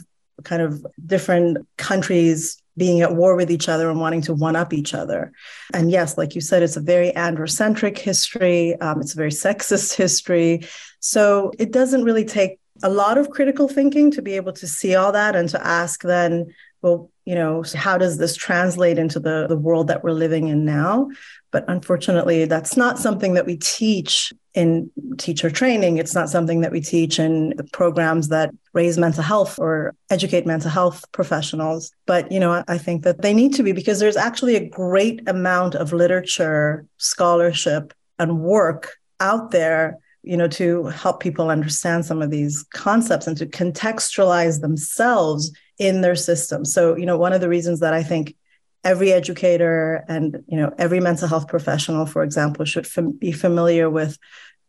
kind 0.43 0.61
of 0.61 0.85
different 1.05 1.65
countries 1.77 2.60
being 2.77 3.01
at 3.01 3.15
war 3.15 3.35
with 3.35 3.51
each 3.51 3.67
other 3.67 3.89
and 3.89 3.99
wanting 3.99 4.21
to 4.21 4.33
one 4.33 4.55
up 4.55 4.73
each 4.73 4.93
other. 4.93 5.33
And 5.73 5.91
yes, 5.91 6.17
like 6.17 6.35
you 6.35 6.41
said, 6.41 6.63
it's 6.63 6.77
a 6.77 6.81
very 6.81 7.11
androcentric 7.11 7.97
history, 7.97 8.79
um, 8.79 9.01
it's 9.01 9.13
a 9.13 9.17
very 9.17 9.31
sexist 9.31 9.95
history. 9.95 10.61
So 10.99 11.51
it 11.59 11.71
doesn't 11.71 12.05
really 12.05 12.25
take 12.25 12.60
a 12.83 12.89
lot 12.89 13.17
of 13.17 13.29
critical 13.29 13.67
thinking 13.67 14.11
to 14.11 14.21
be 14.21 14.35
able 14.35 14.53
to 14.53 14.67
see 14.67 14.95
all 14.95 15.11
that 15.11 15.35
and 15.35 15.49
to 15.49 15.65
ask 15.65 16.01
then, 16.03 16.53
well, 16.81 17.11
you 17.25 17.35
know, 17.35 17.63
how 17.75 17.97
does 17.97 18.17
this 18.17 18.35
translate 18.35 18.97
into 18.97 19.19
the, 19.19 19.45
the 19.47 19.57
world 19.57 19.87
that 19.87 20.03
we're 20.03 20.11
living 20.11 20.47
in 20.47 20.65
now? 20.65 21.09
But 21.51 21.65
unfortunately, 21.67 22.45
that's 22.45 22.75
not 22.75 22.97
something 22.97 23.33
that 23.33 23.45
we 23.45 23.57
teach 23.57 24.33
in 24.53 24.89
teacher 25.17 25.49
training. 25.49 25.97
It's 25.97 26.15
not 26.15 26.29
something 26.29 26.61
that 26.61 26.71
we 26.71 26.81
teach 26.81 27.19
in 27.19 27.53
programs 27.71 28.29
that 28.29 28.51
raise 28.73 28.97
mental 28.97 29.23
health 29.23 29.59
or 29.59 29.93
educate 30.09 30.45
mental 30.45 30.71
health 30.71 31.05
professionals. 31.11 31.91
But, 32.05 32.31
you 32.31 32.39
know, 32.39 32.63
I 32.67 32.77
think 32.77 33.03
that 33.03 33.21
they 33.21 33.33
need 33.33 33.53
to 33.55 33.63
be 33.63 33.73
because 33.73 33.99
there's 33.99 34.17
actually 34.17 34.55
a 34.55 34.67
great 34.67 35.27
amount 35.29 35.75
of 35.75 35.93
literature, 35.93 36.85
scholarship, 36.97 37.93
and 38.17 38.39
work 38.39 38.97
out 39.19 39.51
there 39.51 39.99
you 40.23 40.37
know 40.37 40.47
to 40.47 40.85
help 40.85 41.19
people 41.19 41.49
understand 41.49 42.05
some 42.05 42.21
of 42.21 42.29
these 42.29 42.63
concepts 42.73 43.27
and 43.27 43.37
to 43.37 43.45
contextualize 43.45 44.61
themselves 44.61 45.51
in 45.77 46.01
their 46.01 46.15
system. 46.15 46.63
So 46.65 46.95
you 46.95 47.05
know 47.05 47.17
one 47.17 47.33
of 47.33 47.41
the 47.41 47.49
reasons 47.49 47.79
that 47.79 47.93
i 47.93 48.03
think 48.03 48.35
every 48.83 49.11
educator 49.13 50.03
and 50.07 50.43
you 50.47 50.57
know 50.57 50.73
every 50.77 50.99
mental 50.99 51.27
health 51.27 51.47
professional 51.47 52.05
for 52.05 52.23
example 52.23 52.65
should 52.65 52.87
fam- 52.87 53.11
be 53.11 53.31
familiar 53.31 53.89
with 53.89 54.17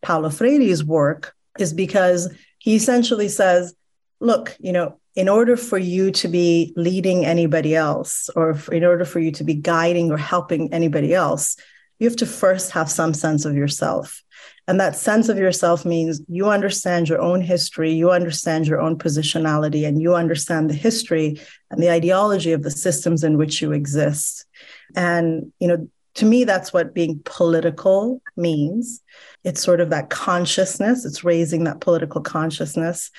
paulo 0.03 0.29
freire's 0.29 0.85
work 0.85 1.35
is 1.59 1.73
because 1.73 2.33
he 2.59 2.75
essentially 2.75 3.29
says 3.29 3.75
look 4.21 4.57
you 4.61 4.73
know 4.73 4.99
in 5.15 5.29
order 5.29 5.57
for 5.57 5.79
you 5.79 6.11
to 6.11 6.29
be 6.29 6.73
leading 6.77 7.25
anybody 7.25 7.75
else 7.75 8.31
or 8.35 8.59
in 8.71 8.85
order 8.85 9.05
for 9.05 9.19
you 9.19 9.31
to 9.31 9.45
be 9.45 9.55
guiding 9.55 10.11
or 10.11 10.17
helping 10.17 10.73
anybody 10.73 11.15
else 11.15 11.57
you 12.03 12.09
have 12.09 12.17
to 12.17 12.27
first 12.27 12.73
have 12.73 12.91
some 12.91 13.15
sense 13.15 13.45
of 13.45 13.55
yourself 13.55 14.23
and 14.69 14.79
that 14.79 14.95
sense 14.95 15.29
of 15.29 15.39
yourself 15.39 15.85
means 15.85 16.23
you 16.29 16.49
understand 16.49 17.09
your 17.09 17.21
own 17.21 17.41
history, 17.41 17.93
you 17.93 18.13
understand 18.13 18.67
your 18.67 18.81
own 18.81 18.97
positionality, 18.97 19.87
and 19.87 20.01
you 20.01 20.15
understand 20.15 20.71
the 20.71 20.75
history 20.75 21.41
and 21.71 21.83
the 21.83 21.91
ideology 21.91 22.53
of 22.53 22.63
the 22.63 22.71
systems 22.71 23.25
in 23.25 23.37
which 23.37 23.61
you 23.61 23.73
exist. 23.73 24.47
And, 24.95 25.53
you 25.59 25.67
know, 25.67 25.89
to 26.15 26.27
me, 26.27 26.45
that's 26.45 26.73
what 26.73 26.95
being 26.95 27.21
political 27.25 28.23
means. 28.37 29.03
It's 29.43 29.63
sort 29.63 29.81
of 29.81 29.91
that 29.91 30.11
consciousness, 30.11 31.05
it's 31.05 31.25
raising 31.25 31.65
that 31.65 31.81
political 31.81 32.21
consciousness. 32.21 33.11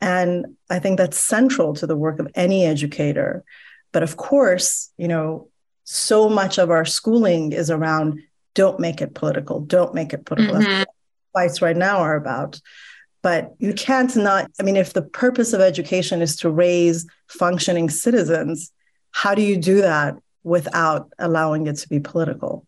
And 0.00 0.56
I 0.70 0.78
think 0.78 0.98
that's 0.98 1.18
central 1.18 1.74
to 1.74 1.86
the 1.86 1.96
work 1.96 2.20
of 2.20 2.30
any 2.34 2.64
educator. 2.64 3.44
But 3.90 4.02
of 4.02 4.16
course, 4.16 4.92
you 4.98 5.08
know, 5.08 5.48
so 5.84 6.28
much 6.28 6.58
of 6.58 6.70
our 6.70 6.84
schooling 6.84 7.52
is 7.52 7.70
around 7.70 8.20
don't 8.54 8.80
make 8.80 9.00
it 9.00 9.14
political, 9.14 9.60
don't 9.60 9.94
make 9.94 10.12
it 10.12 10.24
political. 10.24 10.56
Mm-hmm. 10.56 10.82
Fights 11.32 11.62
right 11.62 11.76
now 11.76 11.98
are 11.98 12.16
about. 12.16 12.60
But 13.22 13.54
you 13.58 13.72
can't 13.72 14.14
not, 14.16 14.50
I 14.58 14.64
mean, 14.64 14.76
if 14.76 14.92
the 14.92 15.02
purpose 15.02 15.52
of 15.52 15.60
education 15.60 16.22
is 16.22 16.36
to 16.36 16.50
raise 16.50 17.06
functioning 17.28 17.88
citizens, 17.88 18.72
how 19.12 19.34
do 19.34 19.42
you 19.42 19.56
do 19.56 19.80
that 19.82 20.16
without 20.42 21.08
allowing 21.18 21.68
it 21.68 21.76
to 21.76 21.88
be 21.88 22.00
political? 22.00 22.66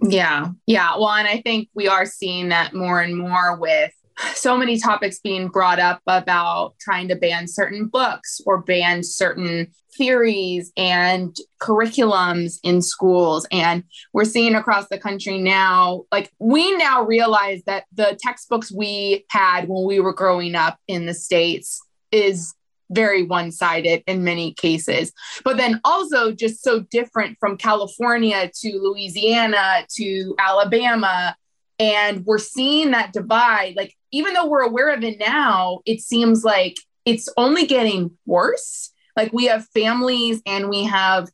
Yeah. 0.00 0.48
Yeah. 0.66 0.96
Well, 0.96 1.10
and 1.10 1.26
I 1.26 1.40
think 1.40 1.68
we 1.74 1.88
are 1.88 2.06
seeing 2.06 2.50
that 2.50 2.74
more 2.74 3.00
and 3.00 3.16
more 3.16 3.56
with 3.56 3.92
so 4.34 4.56
many 4.56 4.78
topics 4.78 5.18
being 5.18 5.48
brought 5.48 5.78
up 5.78 6.00
about 6.06 6.74
trying 6.80 7.08
to 7.08 7.16
ban 7.16 7.46
certain 7.46 7.86
books 7.86 8.40
or 8.46 8.62
ban 8.62 9.02
certain 9.02 9.68
theories 9.96 10.72
and 10.76 11.36
curriculums 11.60 12.58
in 12.62 12.82
schools. 12.82 13.46
And 13.50 13.84
we're 14.12 14.24
seeing 14.24 14.54
across 14.54 14.88
the 14.88 14.98
country 14.98 15.38
now, 15.38 16.04
like 16.12 16.30
we 16.38 16.76
now 16.76 17.02
realize 17.02 17.62
that 17.66 17.84
the 17.94 18.18
textbooks 18.20 18.70
we 18.70 19.24
had 19.30 19.68
when 19.68 19.86
we 19.86 20.00
were 20.00 20.12
growing 20.12 20.54
up 20.54 20.78
in 20.86 21.06
the 21.06 21.14
States 21.14 21.82
is 22.12 22.54
very 22.90 23.24
one 23.24 23.50
sided 23.50 24.02
in 24.06 24.22
many 24.22 24.54
cases, 24.54 25.12
but 25.44 25.56
then 25.56 25.80
also 25.84 26.32
just 26.32 26.62
so 26.62 26.80
different 26.80 27.36
from 27.40 27.56
California 27.56 28.50
to 28.54 28.78
Louisiana 28.78 29.84
to 29.96 30.34
Alabama. 30.38 31.36
And 31.78 32.24
we're 32.24 32.38
seeing 32.38 32.92
that 32.92 33.12
divide. 33.12 33.74
Like, 33.76 33.94
even 34.12 34.34
though 34.34 34.46
we're 34.46 34.62
aware 34.62 34.94
of 34.94 35.04
it 35.04 35.18
now, 35.18 35.80
it 35.84 36.00
seems 36.00 36.44
like 36.44 36.76
it's 37.04 37.28
only 37.36 37.66
getting 37.66 38.10
worse 38.24 38.92
like 39.16 39.32
we 39.32 39.46
have 39.46 39.66
families 39.68 40.42
and 40.46 40.68
we 40.68 40.84
have 40.84 41.28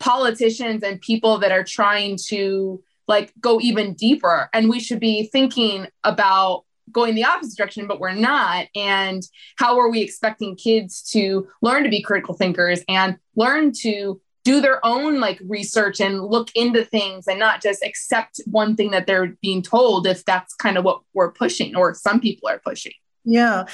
politicians 0.00 0.82
and 0.82 1.00
people 1.00 1.38
that 1.38 1.52
are 1.52 1.64
trying 1.64 2.18
to 2.26 2.82
like 3.06 3.32
go 3.40 3.60
even 3.60 3.94
deeper 3.94 4.50
and 4.52 4.68
we 4.68 4.80
should 4.80 5.00
be 5.00 5.28
thinking 5.32 5.86
about 6.02 6.64
going 6.90 7.14
the 7.14 7.24
opposite 7.24 7.56
direction 7.56 7.86
but 7.86 8.00
we're 8.00 8.12
not 8.12 8.66
and 8.74 9.22
how 9.56 9.78
are 9.78 9.88
we 9.88 10.02
expecting 10.02 10.56
kids 10.56 11.02
to 11.02 11.46
learn 11.62 11.84
to 11.84 11.88
be 11.88 12.02
critical 12.02 12.34
thinkers 12.34 12.82
and 12.88 13.16
learn 13.36 13.72
to 13.72 14.20
do 14.44 14.60
their 14.60 14.84
own 14.84 15.20
like 15.20 15.40
research 15.46 16.00
and 16.00 16.22
look 16.22 16.50
into 16.54 16.84
things 16.84 17.26
and 17.28 17.38
not 17.38 17.62
just 17.62 17.82
accept 17.84 18.40
one 18.46 18.74
thing 18.74 18.90
that 18.90 19.06
they're 19.06 19.36
being 19.40 19.62
told 19.62 20.06
if 20.06 20.24
that's 20.24 20.54
kind 20.54 20.76
of 20.76 20.84
what 20.84 21.00
we're 21.14 21.32
pushing 21.32 21.76
or 21.76 21.94
some 21.94 22.20
people 22.20 22.48
are 22.48 22.60
pushing 22.64 22.92
Yeah. 23.24 23.64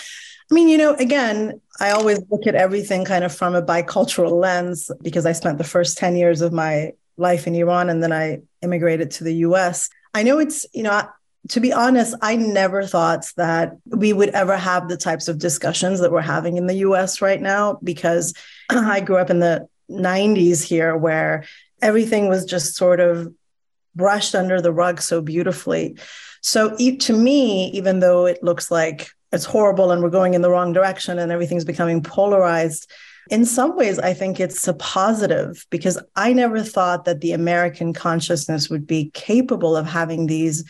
I 0.51 0.55
mean, 0.55 0.69
you 0.69 0.79
know, 0.79 0.95
again, 0.95 1.61
I 1.81 1.91
always 1.91 2.21
look 2.31 2.47
at 2.47 2.55
everything 2.55 3.05
kind 3.05 3.25
of 3.25 3.35
from 3.35 3.55
a 3.55 3.63
bicultural 3.63 4.33
lens 4.41 4.91
because 5.03 5.27
I 5.27 5.33
spent 5.33 5.59
the 5.59 5.65
first 5.65 5.99
10 5.99 6.17
years 6.17 6.41
of 6.41 6.53
my 6.53 6.93
life 7.17 7.47
in 7.47 7.55
Iran 7.55 7.91
and 7.91 8.03
then 8.03 8.13
I 8.13 8.41
immigrated 8.63 9.11
to 9.13 9.25
the 9.25 9.35
US. 9.47 9.91
I 10.15 10.23
know 10.23 10.39
it's, 10.39 10.67
you 10.73 10.83
know, 10.83 11.03
to 11.49 11.61
be 11.61 11.73
honest, 11.73 12.15
I 12.21 12.37
never 12.37 12.85
thought 12.85 13.27
that 13.37 13.77
we 13.87 14.13
would 14.13 14.31
ever 14.31 14.57
have 14.57 14.89
the 14.89 14.97
types 14.97 15.29
of 15.29 15.39
discussions 15.39 16.01
that 16.01 16.13
we're 16.13 16.21
having 16.21 16.57
in 16.57 16.67
the 16.67 16.77
US 16.77 17.23
right 17.23 17.41
now 17.41 17.79
because 17.83 18.35
I 18.69 19.01
grew 19.01 19.17
up 19.17 19.31
in 19.31 19.39
the 19.39 19.67
90s 19.91 20.63
here 20.63 20.97
where 20.97 21.45
everything 21.81 22.29
was 22.29 22.45
just 22.45 22.77
sort 22.77 23.01
of 23.01 23.33
brushed 23.95 24.35
under 24.35 24.61
the 24.61 24.73
rug 24.73 25.01
so 25.01 25.21
beautifully. 25.21 25.99
So 26.41 26.77
to 26.77 27.13
me, 27.13 27.71
even 27.71 28.01
though 28.01 28.27
it 28.27 28.43
looks 28.43 28.71
like 28.71 29.11
it's 29.33 29.45
horrible 29.45 29.91
and 29.91 30.03
we're 30.03 30.11
going 30.11 30.35
in 30.35 30.43
the 30.43 30.51
wrong 30.51 30.73
direction 30.73 31.19
and 31.19 31.33
everything's 31.33 31.65
becoming 31.65 32.03
polarized, 32.03 32.91
in 33.31 33.45
some 33.45 33.77
ways, 33.77 33.99
I 33.99 34.15
think 34.15 34.41
it's 34.41 34.67
a 34.67 34.75
positive 34.75 35.67
because 35.71 35.99
I 36.17 36.33
never 36.33 36.63
thought 36.63 37.05
that 37.05 37.21
the 37.21 37.33
American 37.33 37.93
consciousness 37.93 38.71
would 38.71 38.87
be 38.87 39.11
capable 39.13 39.77
of 39.77 39.87
having 39.87 40.27
these 40.27 40.65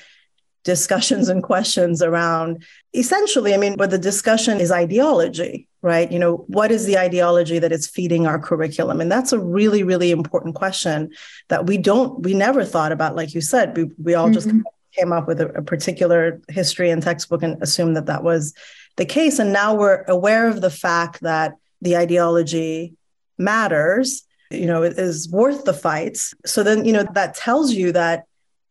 discussions 0.65 1.29
and 1.29 1.43
questions 1.53 2.03
around 2.03 2.65
essentially, 2.95 3.55
I 3.55 3.59
mean, 3.59 3.75
where 3.75 3.89
the 3.89 3.99
discussion 3.99 4.61
is 4.61 4.73
ideology, 4.73 5.68
right? 5.83 6.11
You 6.11 6.19
know, 6.19 6.45
what 6.49 6.71
is 6.71 6.87
the 6.87 6.99
ideology 6.99 7.59
that 7.59 7.73
is 7.73 7.87
feeding 7.87 8.27
our 8.27 8.39
curriculum? 8.39 9.01
And 9.01 9.11
that's 9.11 9.33
a 9.33 9.39
really, 9.39 9.83
really 9.83 10.11
important 10.11 10.55
question 10.55 11.11
that 11.49 11.67
we 11.67 11.79
don't, 11.79 12.23
we 12.23 12.35
never 12.35 12.65
thought 12.65 12.93
about. 12.93 13.17
Like 13.17 13.35
you 13.35 13.41
said, 13.41 13.77
we, 13.77 13.91
we 14.03 14.15
all 14.15 14.27
mm-hmm. 14.27 14.35
just 14.35 14.51
came 14.93 15.13
up 15.13 15.29
with 15.29 15.41
a, 15.41 15.49
a 15.51 15.63
particular 15.63 16.41
history 16.49 16.91
and 16.91 17.03
textbook 17.03 17.43
and 17.43 17.63
assumed 17.63 17.97
that 17.97 18.07
that 18.07 18.25
was 18.25 18.55
the 18.97 19.07
case. 19.07 19.39
And 19.39 19.53
now 19.53 19.75
we're 19.75 20.03
aware 20.09 20.49
of 20.49 20.61
the 20.61 20.71
fact 20.71 21.21
that 21.21 21.55
the 21.81 21.97
ideology 21.97 22.95
matters, 23.39 24.25
you 24.51 24.67
know, 24.67 24.83
it 24.83 24.99
is 24.99 25.29
worth 25.31 25.65
the 25.65 25.75
fights. 25.75 26.35
So 26.45 26.63
then, 26.63 26.85
you 26.85 26.93
know, 26.93 27.05
that 27.13 27.37
tells 27.37 27.73
you 27.73 27.93
that 27.93 28.25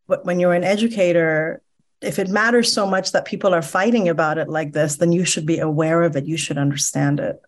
when 0.08 0.40
you're 0.40 0.54
an 0.54 0.64
educator, 0.64 1.62
if 2.02 2.20
it 2.20 2.30
matters 2.30 2.72
so 2.72 2.86
much 2.86 3.12
that 3.12 3.26
people 3.26 3.54
are 3.54 3.62
fighting 3.62 4.08
about 4.10 4.38
it 4.38 4.50
like 4.50 4.74
this, 4.74 4.98
then 4.98 5.12
you 5.12 5.26
should 5.26 5.46
be 5.46 5.60
aware 5.60 6.04
of 6.04 6.16
it. 6.16 6.26
You 6.26 6.38
should 6.38 6.58
understand 6.58 7.20
it. 7.20 7.42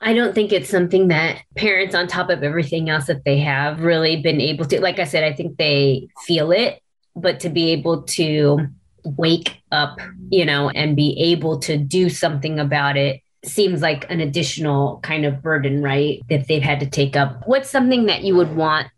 I 0.00 0.12
don't 0.12 0.34
think 0.34 0.52
it's 0.52 0.68
something 0.68 1.08
that 1.08 1.40
parents, 1.56 1.94
on 1.94 2.06
top 2.06 2.28
of 2.28 2.42
everything 2.42 2.90
else 2.90 3.06
that 3.06 3.24
they 3.24 3.38
have, 3.40 3.80
really 3.80 4.20
been 4.20 4.40
able 4.40 4.66
to. 4.66 4.80
Like 4.80 4.98
I 4.98 5.04
said, 5.04 5.24
I 5.24 5.32
think 5.32 5.56
they 5.56 6.08
feel 6.26 6.52
it, 6.52 6.82
but 7.14 7.40
to 7.40 7.48
be 7.48 7.70
able 7.70 8.02
to 8.02 8.68
wake 9.04 9.56
up, 9.72 9.98
you 10.30 10.44
know, 10.44 10.68
and 10.68 10.96
be 10.96 11.18
able 11.18 11.58
to 11.60 11.78
do 11.78 12.10
something 12.10 12.58
about 12.60 12.96
it 12.96 13.22
seems 13.44 13.80
like 13.80 14.10
an 14.10 14.20
additional 14.20 14.98
kind 14.98 15.24
of 15.24 15.40
burden, 15.40 15.82
right? 15.82 16.20
That 16.28 16.48
they've 16.48 16.62
had 16.62 16.80
to 16.80 16.86
take 16.86 17.16
up. 17.16 17.42
What's 17.46 17.70
something 17.70 18.06
that 18.06 18.22
you 18.22 18.36
would 18.36 18.54
want 18.54 18.88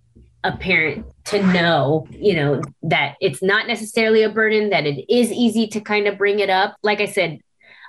a 0.48 0.56
parent 0.56 1.04
to 1.26 1.42
know, 1.52 2.06
you 2.10 2.34
know, 2.34 2.62
that 2.82 3.16
it's 3.20 3.42
not 3.42 3.66
necessarily 3.66 4.22
a 4.22 4.30
burden, 4.30 4.70
that 4.70 4.86
it 4.86 5.04
is 5.12 5.30
easy 5.30 5.66
to 5.68 5.80
kind 5.80 6.06
of 6.06 6.16
bring 6.16 6.40
it 6.40 6.48
up. 6.48 6.74
Like 6.82 7.02
I 7.02 7.06
said, 7.06 7.40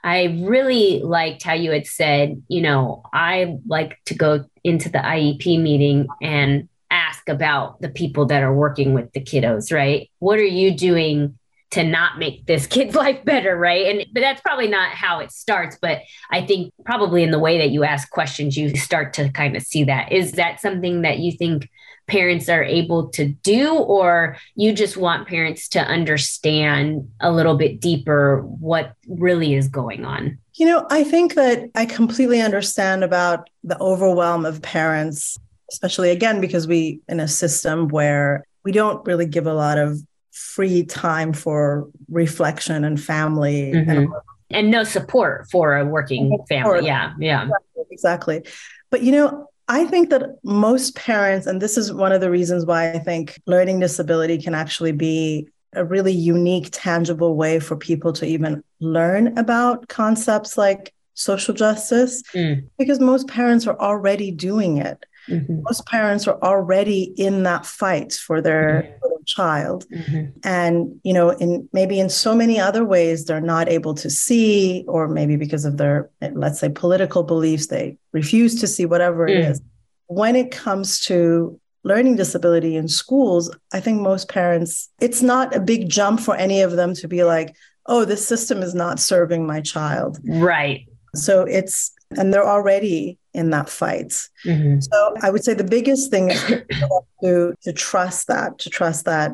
I 0.03 0.41
really 0.41 1.01
liked 1.01 1.43
how 1.43 1.53
you 1.53 1.71
had 1.71 1.87
said, 1.87 2.43
you 2.49 2.61
know, 2.61 3.03
I 3.13 3.57
like 3.65 3.97
to 4.07 4.13
go 4.13 4.45
into 4.63 4.89
the 4.89 4.99
IEP 4.99 5.61
meeting 5.61 6.07
and 6.21 6.67
ask 6.91 7.29
about 7.29 7.79
the 7.81 7.89
people 7.89 8.25
that 8.25 8.43
are 8.43 8.53
working 8.53 8.93
with 8.93 9.11
the 9.13 9.21
kiddos, 9.21 9.73
right? 9.73 10.09
What 10.19 10.39
are 10.39 10.43
you 10.43 10.75
doing 10.75 11.37
to 11.71 11.83
not 11.83 12.17
make 12.17 12.45
this 12.45 12.67
kid's 12.67 12.95
life 13.03 13.23
better, 13.23 13.55
right? 13.57 13.85
And 13.85 14.05
but 14.13 14.19
that's 14.19 14.41
probably 14.41 14.67
not 14.67 14.91
how 14.91 15.19
it 15.19 15.31
starts, 15.31 15.77
but 15.81 16.01
I 16.29 16.45
think 16.45 16.73
probably 16.83 17.23
in 17.23 17.31
the 17.31 17.39
way 17.39 17.57
that 17.59 17.69
you 17.69 17.85
ask 17.85 18.09
questions 18.09 18.57
you 18.57 18.75
start 18.75 19.13
to 19.13 19.29
kind 19.29 19.55
of 19.55 19.63
see 19.63 19.85
that. 19.85 20.11
Is 20.11 20.33
that 20.33 20.59
something 20.59 21.03
that 21.03 21.19
you 21.19 21.31
think 21.31 21.69
parents 22.09 22.49
are 22.49 22.63
able 22.63 23.09
to 23.09 23.27
do, 23.29 23.73
or 23.73 24.37
you 24.55 24.73
just 24.73 24.97
want 24.97 25.27
parents 25.27 25.69
to 25.69 25.79
understand 25.79 27.09
a 27.21 27.31
little 27.31 27.55
bit 27.55 27.79
deeper 27.79 28.41
what 28.41 28.93
really 29.07 29.53
is 29.53 29.67
going 29.67 30.05
on? 30.05 30.37
You 30.55 30.65
know, 30.65 30.85
I 30.89 31.03
think 31.03 31.35
that 31.35 31.69
I 31.75 31.85
completely 31.85 32.41
understand 32.41 33.03
about 33.03 33.49
the 33.63 33.79
overwhelm 33.79 34.45
of 34.45 34.61
parents, 34.61 35.39
especially 35.71 36.09
again, 36.09 36.41
because 36.41 36.67
we 36.67 36.99
in 37.07 37.19
a 37.19 37.27
system 37.27 37.87
where 37.87 38.43
we 38.65 38.71
don't 38.73 39.05
really 39.05 39.25
give 39.25 39.47
a 39.47 39.53
lot 39.53 39.77
of 39.77 39.99
free 40.31 40.83
time 40.83 41.33
for 41.33 41.87
reflection 42.09 42.83
and 42.83 43.01
family 43.01 43.71
mm-hmm. 43.73 43.89
and, 43.89 44.09
and 44.49 44.71
no 44.71 44.83
support 44.83 45.49
for 45.49 45.77
a 45.77 45.85
working 45.85 46.37
family. 46.49 46.85
Yeah. 46.85 47.13
Yeah. 47.19 47.49
Exactly. 47.91 48.45
But 48.89 49.03
you 49.03 49.11
know, 49.11 49.47
I 49.69 49.85
think 49.85 50.09
that 50.09 50.39
most 50.43 50.95
parents, 50.95 51.45
and 51.45 51.61
this 51.61 51.77
is 51.77 51.93
one 51.93 52.11
of 52.11 52.21
the 52.21 52.31
reasons 52.31 52.65
why 52.65 52.91
I 52.91 52.97
think 52.97 53.39
learning 53.45 53.79
disability 53.79 54.41
can 54.41 54.55
actually 54.55 54.91
be 54.91 55.47
a 55.73 55.85
really 55.85 56.11
unique, 56.11 56.69
tangible 56.71 57.35
way 57.35 57.59
for 57.59 57.77
people 57.77 58.11
to 58.13 58.25
even 58.25 58.63
learn 58.79 59.37
about 59.37 59.87
concepts 59.87 60.57
like 60.57 60.91
social 61.13 61.53
justice, 61.53 62.23
mm. 62.33 62.67
because 62.79 62.99
most 62.99 63.27
parents 63.27 63.67
are 63.67 63.79
already 63.79 64.31
doing 64.31 64.77
it. 64.77 65.05
Mm-hmm. 65.29 65.61
Most 65.63 65.85
parents 65.85 66.27
are 66.27 66.39
already 66.41 67.13
in 67.17 67.43
that 67.43 67.65
fight 67.65 68.13
for 68.13 68.41
their, 68.41 68.83
mm-hmm. 68.83 68.91
their 69.01 69.17
child. 69.25 69.85
Mm-hmm. 69.89 70.39
And, 70.43 70.99
you 71.03 71.13
know, 71.13 71.29
in 71.29 71.69
maybe 71.71 71.99
in 71.99 72.09
so 72.09 72.35
many 72.35 72.59
other 72.59 72.83
ways, 72.83 73.25
they're 73.25 73.39
not 73.39 73.69
able 73.69 73.93
to 73.95 74.09
see, 74.09 74.85
or 74.87 75.07
maybe 75.07 75.35
because 75.35 75.65
of 75.65 75.77
their, 75.77 76.09
let's 76.33 76.59
say, 76.59 76.69
political 76.69 77.23
beliefs, 77.23 77.67
they 77.67 77.97
refuse 78.11 78.59
to 78.61 78.67
see 78.67 78.85
whatever 78.85 79.27
it 79.27 79.37
mm. 79.37 79.51
is. 79.51 79.61
When 80.07 80.35
it 80.35 80.49
comes 80.49 80.99
to 81.01 81.59
learning 81.83 82.15
disability 82.15 82.75
in 82.75 82.87
schools, 82.87 83.55
I 83.71 83.79
think 83.79 84.01
most 84.01 84.27
parents, 84.27 84.89
it's 84.99 85.21
not 85.21 85.55
a 85.55 85.59
big 85.59 85.89
jump 85.89 86.19
for 86.19 86.35
any 86.35 86.61
of 86.61 86.71
them 86.71 86.95
to 86.95 87.07
be 87.07 87.23
like, 87.23 87.55
oh, 87.85 88.05
this 88.05 88.27
system 88.27 88.63
is 88.63 88.73
not 88.73 88.99
serving 88.99 89.45
my 89.45 89.61
child. 89.61 90.19
Right. 90.25 90.87
So 91.13 91.43
it's, 91.43 91.91
and 92.17 92.33
they're 92.33 92.47
already 92.47 93.18
in 93.39 93.49
that 93.49 93.69
fight. 93.69 94.11
Mm-hmm. 94.45 94.81
So 94.81 95.15
I 95.23 95.29
would 95.31 95.43
say 95.43 95.53
the 95.55 95.63
biggest 95.63 96.11
thing 96.11 96.31
is 96.31 96.41
to, 97.23 97.55
to 97.65 97.73
trust 97.73 98.27
that, 98.27 98.59
to 98.59 98.69
trust 98.69 99.05
that 99.05 99.31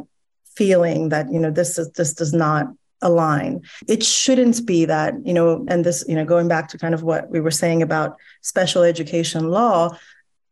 feeling 0.55 1.09
that, 1.09 1.31
you 1.33 1.39
know, 1.39 1.51
this 1.51 1.77
is, 1.77 1.91
this 1.93 2.13
does 2.13 2.33
not 2.33 2.67
align. 3.01 3.61
It 3.87 4.03
shouldn't 4.03 4.65
be 4.65 4.85
that, 4.85 5.13
you 5.25 5.33
know, 5.33 5.65
and 5.67 5.83
this, 5.83 6.05
you 6.07 6.15
know, 6.15 6.25
going 6.25 6.47
back 6.47 6.69
to 6.69 6.77
kind 6.77 6.93
of 6.93 7.03
what 7.03 7.29
we 7.29 7.39
were 7.39 7.51
saying 7.51 7.81
about 7.81 8.15
special 8.41 8.83
education 8.83 9.49
law, 9.49 9.97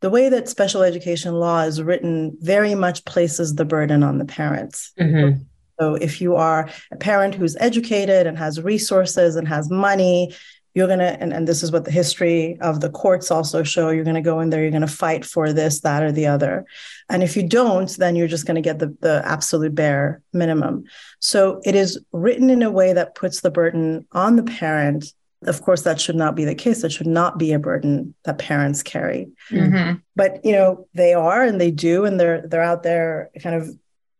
the 0.01 0.09
way 0.09 0.27
that 0.27 0.49
special 0.49 0.83
education 0.83 1.35
law 1.35 1.61
is 1.61 1.81
written 1.81 2.35
very 2.41 2.75
much 2.75 3.05
places 3.05 3.55
the 3.55 3.65
burden 3.65 4.03
on 4.03 4.17
the 4.17 4.25
parents. 4.25 4.91
Mm-hmm. 4.99 5.43
So 5.79 5.95
if 5.95 6.21
you 6.21 6.35
are 6.35 6.69
a 6.91 6.97
parent 6.97 7.35
who's 7.35 7.55
educated 7.59 8.27
and 8.27 8.37
has 8.37 8.61
resources 8.61 9.35
and 9.35 9.47
has 9.47 9.69
money, 9.69 10.35
you're 10.73 10.87
going 10.87 10.99
to, 10.99 11.21
and, 11.21 11.31
and 11.33 11.47
this 11.47 11.61
is 11.61 11.71
what 11.71 11.85
the 11.85 11.91
history 11.91 12.57
of 12.59 12.81
the 12.81 12.89
courts 12.89 13.29
also 13.29 13.63
show, 13.63 13.89
you're 13.89 14.03
going 14.03 14.15
to 14.15 14.21
go 14.21 14.39
in 14.39 14.49
there, 14.49 14.61
you're 14.61 14.71
going 14.71 14.81
to 14.81 14.87
fight 14.87 15.23
for 15.23 15.53
this, 15.53 15.81
that, 15.81 16.01
or 16.01 16.11
the 16.11 16.27
other. 16.27 16.65
And 17.09 17.21
if 17.21 17.37
you 17.37 17.47
don't, 17.47 17.89
then 17.97 18.15
you're 18.15 18.27
just 18.27 18.47
going 18.47 18.55
to 18.55 18.61
get 18.61 18.79
the, 18.79 18.95
the 19.01 19.21
absolute 19.23 19.75
bare 19.75 20.21
minimum. 20.33 20.85
So 21.19 21.61
it 21.63 21.75
is 21.75 21.99
written 22.11 22.49
in 22.49 22.63
a 22.63 22.71
way 22.71 22.93
that 22.93 23.15
puts 23.15 23.41
the 23.41 23.51
burden 23.51 24.07
on 24.11 24.35
the 24.35 24.43
parent 24.43 25.13
of 25.45 25.61
course 25.61 25.81
that 25.81 25.99
should 25.99 26.15
not 26.15 26.35
be 26.35 26.45
the 26.45 26.55
case 26.55 26.81
that 26.81 26.91
should 26.91 27.05
not 27.05 27.37
be 27.37 27.51
a 27.51 27.59
burden 27.59 28.13
that 28.23 28.37
parents 28.37 28.81
carry 28.81 29.29
mm-hmm. 29.49 29.99
but 30.15 30.43
you 30.45 30.53
know 30.53 30.87
they 30.93 31.13
are 31.13 31.43
and 31.43 31.59
they 31.59 31.69
do 31.69 32.05
and 32.05 32.17
they're 32.17 32.47
they're 32.47 32.61
out 32.61 32.83
there 32.83 33.29
kind 33.41 33.55
of 33.55 33.69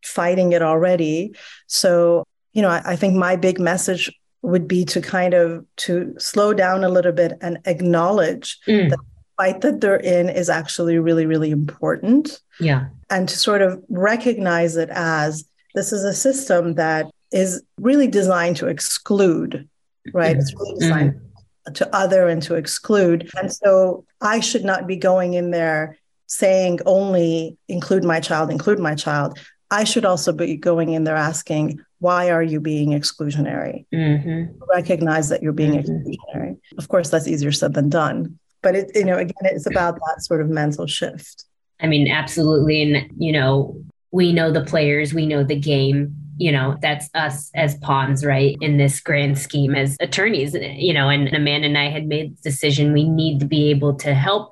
fighting 0.03 0.51
it 0.51 0.61
already 0.61 1.33
so 1.67 2.25
you 2.51 2.61
know 2.61 2.67
I, 2.67 2.81
I 2.85 2.95
think 2.97 3.15
my 3.15 3.37
big 3.37 3.57
message 3.57 4.11
would 4.43 4.67
be 4.67 4.85
to 4.85 5.01
kind 5.01 5.33
of 5.33 5.65
to 5.77 6.13
slow 6.19 6.53
down 6.53 6.83
a 6.83 6.89
little 6.89 7.11
bit 7.11 7.33
and 7.41 7.57
acknowledge 7.65 8.59
mm. 8.67 8.89
that 8.89 8.97
the 8.97 9.03
fight 9.37 9.61
that 9.61 9.81
they're 9.81 9.95
in 9.95 10.29
is 10.29 10.49
actually 10.49 10.99
really 10.99 11.25
really 11.25 11.49
important 11.49 12.39
yeah 12.59 12.85
and 13.09 13.27
to 13.27 13.37
sort 13.37 13.63
of 13.63 13.83
recognize 13.89 14.75
it 14.75 14.89
as 14.91 15.43
this 15.73 15.91
is 15.91 16.03
a 16.03 16.13
system 16.13 16.75
that 16.75 17.09
is 17.31 17.63
really 17.79 18.07
designed 18.07 18.55
to 18.55 18.67
exclude 18.67 19.67
right? 20.11 20.35
It's 20.35 20.53
really 20.53 20.79
designed 20.79 21.13
mm-hmm. 21.13 21.73
to 21.73 21.95
other 21.95 22.27
and 22.27 22.41
to 22.43 22.55
exclude. 22.55 23.29
And 23.39 23.53
so 23.53 24.05
I 24.21 24.39
should 24.39 24.65
not 24.65 24.87
be 24.87 24.95
going 24.95 25.35
in 25.35 25.51
there 25.51 25.97
saying 26.27 26.79
only 26.85 27.57
include 27.67 28.03
my 28.03 28.19
child, 28.19 28.49
include 28.49 28.79
my 28.79 28.95
child. 28.95 29.37
I 29.71 29.83
should 29.83 30.05
also 30.05 30.33
be 30.33 30.57
going 30.57 30.93
in 30.93 31.03
there 31.03 31.15
asking, 31.15 31.79
why 32.03 32.29
are 32.29 32.43
you 32.43 32.59
being 32.59 32.89
exclusionary? 32.89 33.85
Mm-hmm. 33.93 34.59
Recognize 34.69 35.29
that 35.29 35.41
you're 35.41 35.53
being 35.53 35.71
mm-hmm. 35.71 36.09
exclusionary. 36.09 36.57
Of 36.77 36.89
course, 36.89 37.09
that's 37.09 37.27
easier 37.27 37.53
said 37.53 37.73
than 37.73 37.89
done. 37.89 38.37
But 38.61 38.75
it, 38.75 38.91
you 38.93 39.05
know, 39.05 39.17
again, 39.17 39.43
it's 39.43 39.65
about 39.65 39.95
that 39.95 40.21
sort 40.21 40.41
of 40.41 40.49
mental 40.49 40.85
shift. 40.85 41.45
I 41.79 41.87
mean, 41.87 42.09
absolutely. 42.09 42.81
And, 42.81 43.09
you 43.17 43.31
know, 43.31 43.81
we 44.11 44.33
know 44.33 44.51
the 44.51 44.65
players, 44.65 45.13
we 45.13 45.25
know 45.25 45.43
the 45.43 45.59
game 45.59 46.15
you 46.37 46.51
know, 46.51 46.77
that's 46.81 47.09
us 47.13 47.51
as 47.53 47.77
pawns, 47.77 48.25
right? 48.25 48.57
In 48.59 48.77
this 48.77 48.99
grand 48.99 49.37
scheme 49.37 49.75
as 49.75 49.95
attorneys, 49.99 50.55
you 50.55 50.91
know, 50.91 51.07
and 51.07 51.33
Amanda 51.33 51.67
and 51.67 51.77
I 51.77 51.89
had 51.89 52.07
made 52.07 52.35
the 52.35 52.41
decision 52.41 52.91
we 52.91 53.07
need 53.07 53.39
to 53.41 53.45
be 53.45 53.69
able 53.69 53.93
to 53.97 54.15
help 54.15 54.51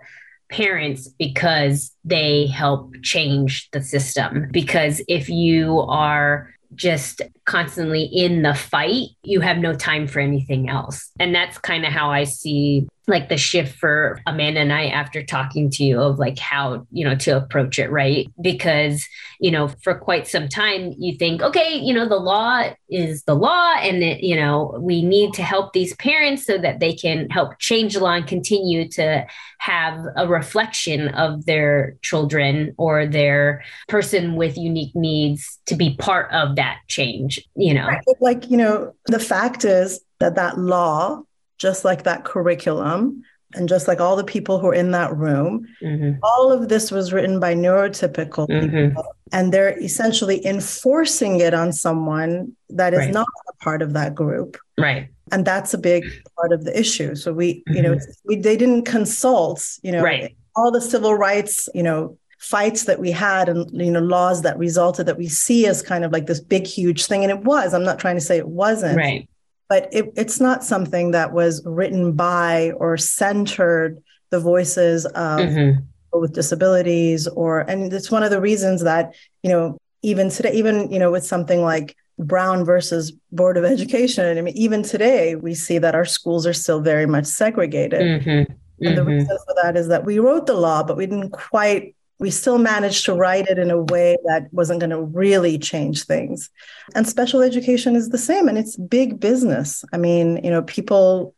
parents 0.51 1.07
because 1.07 1.91
they 2.05 2.45
help 2.45 2.93
change 3.01 3.69
the 3.71 3.81
system. 3.81 4.47
Because 4.51 5.01
if 5.07 5.27
you 5.27 5.79
are 5.81 6.53
just 6.75 7.21
constantly 7.45 8.03
in 8.03 8.41
the 8.41 8.53
fight, 8.53 9.09
you 9.23 9.41
have 9.41 9.57
no 9.57 9.73
time 9.73 10.07
for 10.07 10.19
anything 10.19 10.69
else. 10.69 11.11
And 11.19 11.33
that's 11.35 11.57
kind 11.57 11.85
of 11.85 11.91
how 11.91 12.11
I 12.11 12.23
see 12.23 12.87
like 13.11 13.29
the 13.29 13.37
shift 13.37 13.77
for 13.77 14.19
Amanda 14.25 14.61
and 14.61 14.73
I 14.73 14.87
after 14.87 15.21
talking 15.21 15.69
to 15.71 15.83
you 15.83 16.01
of 16.01 16.17
like 16.17 16.39
how, 16.39 16.87
you 16.91 17.05
know, 17.05 17.15
to 17.15 17.37
approach 17.37 17.77
it, 17.77 17.91
right? 17.91 18.27
Because, 18.41 19.05
you 19.39 19.51
know, 19.51 19.67
for 19.83 19.93
quite 19.93 20.27
some 20.27 20.47
time 20.47 20.95
you 20.97 21.17
think, 21.17 21.41
okay, 21.41 21.75
you 21.75 21.93
know, 21.93 22.07
the 22.07 22.15
law 22.15 22.71
is 22.89 23.23
the 23.23 23.35
law 23.35 23.75
and 23.75 24.01
it, 24.01 24.23
you 24.23 24.35
know, 24.35 24.75
we 24.79 25.03
need 25.03 25.33
to 25.33 25.43
help 25.43 25.73
these 25.73 25.95
parents 25.97 26.45
so 26.45 26.57
that 26.57 26.79
they 26.79 26.93
can 26.93 27.29
help 27.29 27.59
change 27.59 27.93
the 27.93 27.99
law 27.99 28.13
and 28.13 28.25
continue 28.25 28.87
to 28.89 29.25
have 29.59 30.03
a 30.15 30.27
reflection 30.27 31.09
of 31.09 31.45
their 31.45 31.97
children 32.01 32.73
or 32.77 33.05
their 33.05 33.63
person 33.87 34.35
with 34.35 34.57
unique 34.57 34.95
needs 34.95 35.59
to 35.65 35.75
be 35.75 35.95
part 35.97 36.31
of 36.31 36.55
that 36.55 36.79
change, 36.87 37.39
you 37.55 37.73
know. 37.73 37.87
Like, 38.19 38.49
you 38.49 38.57
know, 38.57 38.93
the 39.05 39.19
fact 39.19 39.65
is 39.65 39.99
that 40.19 40.35
that 40.35 40.57
law 40.57 41.23
just 41.61 41.85
like 41.85 42.03
that 42.03 42.25
curriculum 42.25 43.23
and 43.53 43.69
just 43.69 43.87
like 43.87 44.01
all 44.01 44.15
the 44.15 44.23
people 44.23 44.57
who 44.57 44.67
are 44.67 44.73
in 44.73 44.91
that 44.91 45.15
room, 45.15 45.67
mm-hmm. 45.81 46.17
all 46.23 46.51
of 46.51 46.69
this 46.69 46.89
was 46.89 47.13
written 47.13 47.39
by 47.39 47.53
neurotypical 47.53 48.47
mm-hmm. 48.47 48.87
people. 48.89 49.05
And 49.31 49.53
they're 49.53 49.77
essentially 49.79 50.43
enforcing 50.45 51.39
it 51.39 51.53
on 51.53 51.71
someone 51.71 52.55
that 52.69 52.93
is 52.93 52.99
right. 52.99 53.13
not 53.13 53.27
a 53.49 53.63
part 53.63 53.83
of 53.83 53.93
that 53.93 54.15
group. 54.15 54.57
Right. 54.77 55.09
And 55.31 55.45
that's 55.45 55.73
a 55.73 55.77
big 55.77 56.03
part 56.35 56.51
of 56.51 56.63
the 56.63 56.77
issue. 56.77 57.13
So 57.15 57.31
we, 57.31 57.55
mm-hmm. 57.55 57.73
you 57.73 57.81
know, 57.83 57.93
mm-hmm. 57.93 58.11
we, 58.25 58.37
they 58.37 58.57
didn't 58.57 58.85
consult, 58.85 59.63
you 59.83 59.91
know, 59.91 60.01
right. 60.01 60.35
all 60.55 60.71
the 60.71 60.81
civil 60.81 61.13
rights, 61.13 61.69
you 61.75 61.83
know, 61.83 62.17
fights 62.39 62.85
that 62.85 62.99
we 62.99 63.11
had 63.11 63.47
and 63.47 63.69
you 63.71 63.91
know 63.91 63.99
laws 63.99 64.41
that 64.41 64.57
resulted 64.57 65.05
that 65.05 65.15
we 65.15 65.27
see 65.27 65.67
as 65.67 65.83
kind 65.83 66.03
of 66.03 66.11
like 66.11 66.25
this 66.25 66.39
big 66.39 66.65
huge 66.65 67.05
thing 67.05 67.21
and 67.21 67.29
it 67.29 67.43
was 67.43 67.71
i'm 67.71 67.83
not 67.83 67.99
trying 67.99 68.15
to 68.15 68.21
say 68.21 68.35
it 68.35 68.47
wasn't 68.47 68.97
right 68.97 69.29
but 69.71 69.87
it, 69.93 70.11
it's 70.17 70.41
not 70.41 70.65
something 70.65 71.11
that 71.11 71.31
was 71.31 71.63
written 71.65 72.11
by 72.11 72.73
or 72.75 72.97
centered 72.97 74.03
the 74.29 74.37
voices 74.37 75.05
of 75.05 75.39
mm-hmm. 75.39 75.79
people 75.79 76.19
with 76.19 76.33
disabilities 76.33 77.25
or 77.25 77.61
and 77.61 77.93
it's 77.93 78.11
one 78.11 78.21
of 78.21 78.31
the 78.31 78.41
reasons 78.41 78.83
that 78.83 79.15
you 79.43 79.49
know 79.49 79.77
even 80.01 80.29
today 80.29 80.51
even 80.51 80.91
you 80.91 80.99
know 80.99 81.09
with 81.09 81.25
something 81.25 81.61
like 81.61 81.95
brown 82.19 82.65
versus 82.65 83.13
board 83.31 83.55
of 83.55 83.63
education 83.63 84.37
i 84.37 84.41
mean 84.41 84.57
even 84.57 84.83
today 84.83 85.35
we 85.35 85.55
see 85.55 85.77
that 85.77 85.95
our 85.95 86.03
schools 86.03 86.45
are 86.45 86.51
still 86.51 86.81
very 86.81 87.05
much 87.05 87.25
segregated 87.25 88.01
mm-hmm. 88.01 88.51
and 88.85 88.97
the 88.97 89.01
mm-hmm. 89.01 89.07
reason 89.07 89.37
for 89.47 89.55
that 89.63 89.77
is 89.77 89.87
that 89.87 90.03
we 90.03 90.19
wrote 90.19 90.47
the 90.47 90.53
law 90.53 90.83
but 90.83 90.97
we 90.97 91.05
didn't 91.05 91.31
quite 91.31 91.95
we 92.21 92.29
still 92.29 92.59
managed 92.59 93.03
to 93.05 93.15
write 93.15 93.47
it 93.47 93.57
in 93.57 93.71
a 93.71 93.81
way 93.81 94.15
that 94.25 94.47
wasn't 94.53 94.79
going 94.79 94.91
to 94.91 95.01
really 95.01 95.57
change 95.57 96.03
things. 96.03 96.51
And 96.93 97.07
special 97.07 97.41
education 97.41 97.95
is 97.95 98.09
the 98.09 98.19
same, 98.19 98.47
and 98.47 98.59
it's 98.59 98.77
big 98.77 99.19
business. 99.19 99.83
I 99.91 99.97
mean, 99.97 100.39
you 100.43 100.51
know, 100.51 100.61
people, 100.61 101.33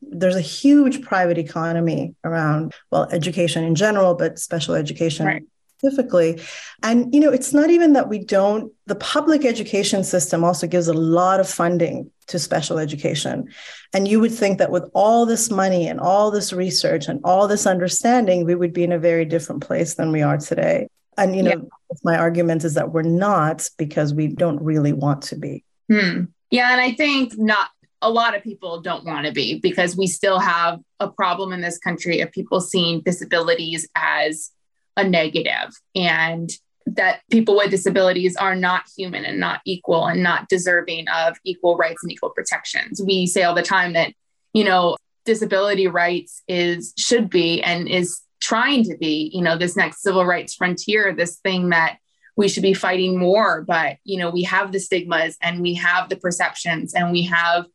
there's 0.00 0.34
a 0.34 0.40
huge 0.40 1.02
private 1.02 1.36
economy 1.36 2.14
around, 2.24 2.72
well, 2.90 3.08
education 3.12 3.62
in 3.62 3.74
general, 3.74 4.14
but 4.14 4.38
special 4.38 4.74
education 4.74 5.26
right 5.26 5.42
specifically. 5.82 6.40
And, 6.82 7.12
you 7.12 7.20
know, 7.20 7.30
it's 7.30 7.52
not 7.52 7.70
even 7.70 7.92
that 7.94 8.08
we 8.08 8.18
don't, 8.18 8.72
the 8.86 8.94
public 8.94 9.44
education 9.44 10.04
system 10.04 10.44
also 10.44 10.66
gives 10.66 10.88
a 10.88 10.92
lot 10.92 11.40
of 11.40 11.48
funding 11.48 12.10
to 12.28 12.38
special 12.38 12.78
education. 12.78 13.48
And 13.92 14.06
you 14.06 14.20
would 14.20 14.32
think 14.32 14.58
that 14.58 14.70
with 14.70 14.88
all 14.94 15.26
this 15.26 15.50
money 15.50 15.88
and 15.88 15.98
all 15.98 16.30
this 16.30 16.52
research 16.52 17.08
and 17.08 17.20
all 17.24 17.48
this 17.48 17.66
understanding, 17.66 18.44
we 18.44 18.54
would 18.54 18.72
be 18.72 18.84
in 18.84 18.92
a 18.92 18.98
very 18.98 19.24
different 19.24 19.62
place 19.62 19.94
than 19.94 20.12
we 20.12 20.22
are 20.22 20.38
today. 20.38 20.88
And, 21.18 21.36
you 21.36 21.42
know, 21.42 21.50
yeah. 21.50 21.96
my 22.04 22.16
argument 22.16 22.64
is 22.64 22.74
that 22.74 22.92
we're 22.92 23.02
not 23.02 23.68
because 23.76 24.14
we 24.14 24.28
don't 24.28 24.62
really 24.62 24.92
want 24.92 25.22
to 25.24 25.36
be. 25.36 25.64
Hmm. 25.90 26.24
Yeah. 26.50 26.72
And 26.72 26.80
I 26.80 26.92
think 26.92 27.36
not 27.36 27.68
a 28.00 28.10
lot 28.10 28.36
of 28.36 28.42
people 28.42 28.80
don't 28.80 29.04
want 29.04 29.26
to 29.26 29.32
be 29.32 29.58
because 29.58 29.96
we 29.96 30.06
still 30.06 30.38
have 30.38 30.80
a 31.00 31.08
problem 31.08 31.52
in 31.52 31.60
this 31.60 31.78
country 31.78 32.20
of 32.20 32.32
people 32.32 32.60
seeing 32.60 33.00
disabilities 33.00 33.88
as 33.94 34.50
a 34.96 35.04
negative 35.04 35.74
and 35.94 36.50
that 36.86 37.20
people 37.30 37.56
with 37.56 37.70
disabilities 37.70 38.36
are 38.36 38.54
not 38.54 38.82
human 38.96 39.24
and 39.24 39.38
not 39.38 39.60
equal 39.64 40.06
and 40.06 40.22
not 40.22 40.48
deserving 40.48 41.06
of 41.08 41.36
equal 41.44 41.76
rights 41.76 42.02
and 42.02 42.12
equal 42.12 42.30
protections. 42.30 43.00
We 43.00 43.26
say 43.26 43.44
all 43.44 43.54
the 43.54 43.62
time 43.62 43.92
that, 43.94 44.12
you 44.52 44.64
know, 44.64 44.96
disability 45.24 45.86
rights 45.86 46.42
is 46.48 46.92
should 46.98 47.30
be 47.30 47.62
and 47.62 47.88
is 47.88 48.20
trying 48.40 48.82
to 48.84 48.96
be, 48.98 49.30
you 49.32 49.42
know, 49.42 49.56
this 49.56 49.76
next 49.76 50.02
civil 50.02 50.24
rights 50.26 50.54
frontier, 50.54 51.14
this 51.14 51.38
thing 51.38 51.70
that 51.70 51.98
we 52.36 52.48
should 52.48 52.62
be 52.62 52.74
fighting 52.74 53.18
more, 53.18 53.62
but 53.62 53.96
you 54.04 54.18
know, 54.18 54.30
we 54.30 54.42
have 54.42 54.72
the 54.72 54.80
stigmas 54.80 55.36
and 55.40 55.60
we 55.60 55.74
have 55.74 56.08
the 56.08 56.16
perceptions 56.16 56.94
and 56.94 57.12
we 57.12 57.22
have 57.24 57.66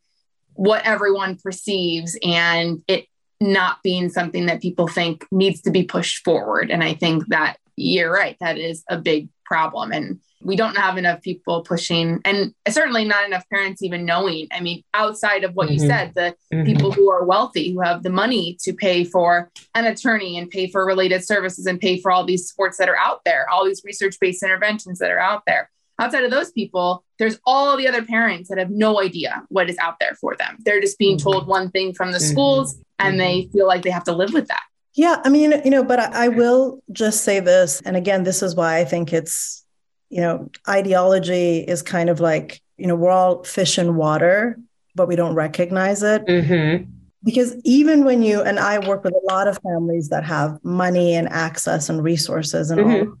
what 0.54 0.84
everyone 0.84 1.36
perceives 1.36 2.18
and 2.22 2.82
it 2.88 3.06
not 3.40 3.82
being 3.82 4.08
something 4.08 4.46
that 4.46 4.62
people 4.62 4.88
think 4.88 5.26
needs 5.30 5.60
to 5.62 5.70
be 5.70 5.84
pushed 5.84 6.24
forward. 6.24 6.70
And 6.70 6.82
I 6.82 6.94
think 6.94 7.26
that 7.28 7.58
you're 7.76 8.12
right, 8.12 8.36
that 8.40 8.58
is 8.58 8.82
a 8.88 8.98
big 8.98 9.28
problem. 9.44 9.92
And 9.92 10.20
we 10.40 10.56
don't 10.56 10.76
have 10.76 10.96
enough 10.98 11.20
people 11.22 11.62
pushing, 11.62 12.20
and 12.24 12.54
certainly 12.68 13.04
not 13.04 13.26
enough 13.26 13.44
parents 13.52 13.82
even 13.82 14.04
knowing. 14.04 14.46
I 14.52 14.60
mean, 14.60 14.84
outside 14.94 15.42
of 15.42 15.54
what 15.54 15.68
mm-hmm. 15.68 15.82
you 15.82 15.88
said, 15.88 16.12
the 16.14 16.36
mm-hmm. 16.52 16.64
people 16.64 16.92
who 16.92 17.10
are 17.10 17.24
wealthy, 17.24 17.72
who 17.72 17.80
have 17.80 18.04
the 18.04 18.10
money 18.10 18.56
to 18.62 18.72
pay 18.72 19.02
for 19.04 19.50
an 19.74 19.84
attorney 19.84 20.38
and 20.38 20.48
pay 20.48 20.68
for 20.68 20.86
related 20.86 21.24
services 21.24 21.66
and 21.66 21.80
pay 21.80 22.00
for 22.00 22.12
all 22.12 22.24
these 22.24 22.48
sports 22.48 22.78
that 22.78 22.88
are 22.88 22.96
out 22.96 23.22
there, 23.24 23.50
all 23.50 23.64
these 23.64 23.82
research 23.84 24.16
based 24.20 24.42
interventions 24.42 25.00
that 25.00 25.10
are 25.10 25.18
out 25.18 25.42
there 25.46 25.70
outside 25.98 26.24
of 26.24 26.30
those 26.30 26.50
people, 26.52 27.04
there's 27.18 27.38
all 27.44 27.76
the 27.76 27.88
other 27.88 28.04
parents 28.04 28.48
that 28.48 28.58
have 28.58 28.70
no 28.70 29.00
idea 29.00 29.44
what 29.48 29.68
is 29.68 29.76
out 29.78 29.96
there 30.00 30.14
for 30.14 30.36
them. 30.36 30.56
They're 30.60 30.80
just 30.80 30.98
being 30.98 31.18
told 31.18 31.42
mm-hmm. 31.42 31.50
one 31.50 31.70
thing 31.70 31.92
from 31.92 32.12
the 32.12 32.18
mm-hmm. 32.18 32.32
schools 32.32 32.78
and 32.98 33.20
they 33.20 33.42
mm-hmm. 33.42 33.52
feel 33.52 33.66
like 33.66 33.82
they 33.82 33.90
have 33.90 34.04
to 34.04 34.12
live 34.12 34.32
with 34.32 34.48
that. 34.48 34.62
Yeah, 34.94 35.20
I 35.24 35.28
mean, 35.28 35.52
you 35.64 35.70
know, 35.70 35.84
but 35.84 36.00
I, 36.00 36.24
I 36.24 36.28
will 36.28 36.82
just 36.92 37.22
say 37.22 37.40
this. 37.40 37.80
And 37.82 37.96
again, 37.96 38.24
this 38.24 38.42
is 38.42 38.56
why 38.56 38.78
I 38.78 38.84
think 38.84 39.12
it's, 39.12 39.64
you 40.10 40.20
know, 40.20 40.50
ideology 40.68 41.58
is 41.60 41.82
kind 41.82 42.10
of 42.10 42.20
like, 42.20 42.60
you 42.76 42.86
know, 42.86 42.96
we're 42.96 43.10
all 43.10 43.44
fish 43.44 43.78
in 43.78 43.96
water, 43.96 44.58
but 44.94 45.06
we 45.06 45.16
don't 45.16 45.34
recognize 45.34 46.02
it. 46.02 46.26
Mm-hmm 46.26 46.92
because 47.24 47.56
even 47.64 48.04
when 48.04 48.22
you 48.22 48.40
and 48.42 48.60
I 48.60 48.78
work 48.86 49.02
with 49.02 49.12
a 49.12 49.32
lot 49.32 49.48
of 49.48 49.58
families 49.58 50.08
that 50.10 50.24
have 50.24 50.58
money 50.62 51.14
and 51.14 51.28
access 51.28 51.88
and 51.88 52.02
resources 52.02 52.70
and 52.70 52.80
mm-hmm. 52.80 53.10
all 53.10 53.18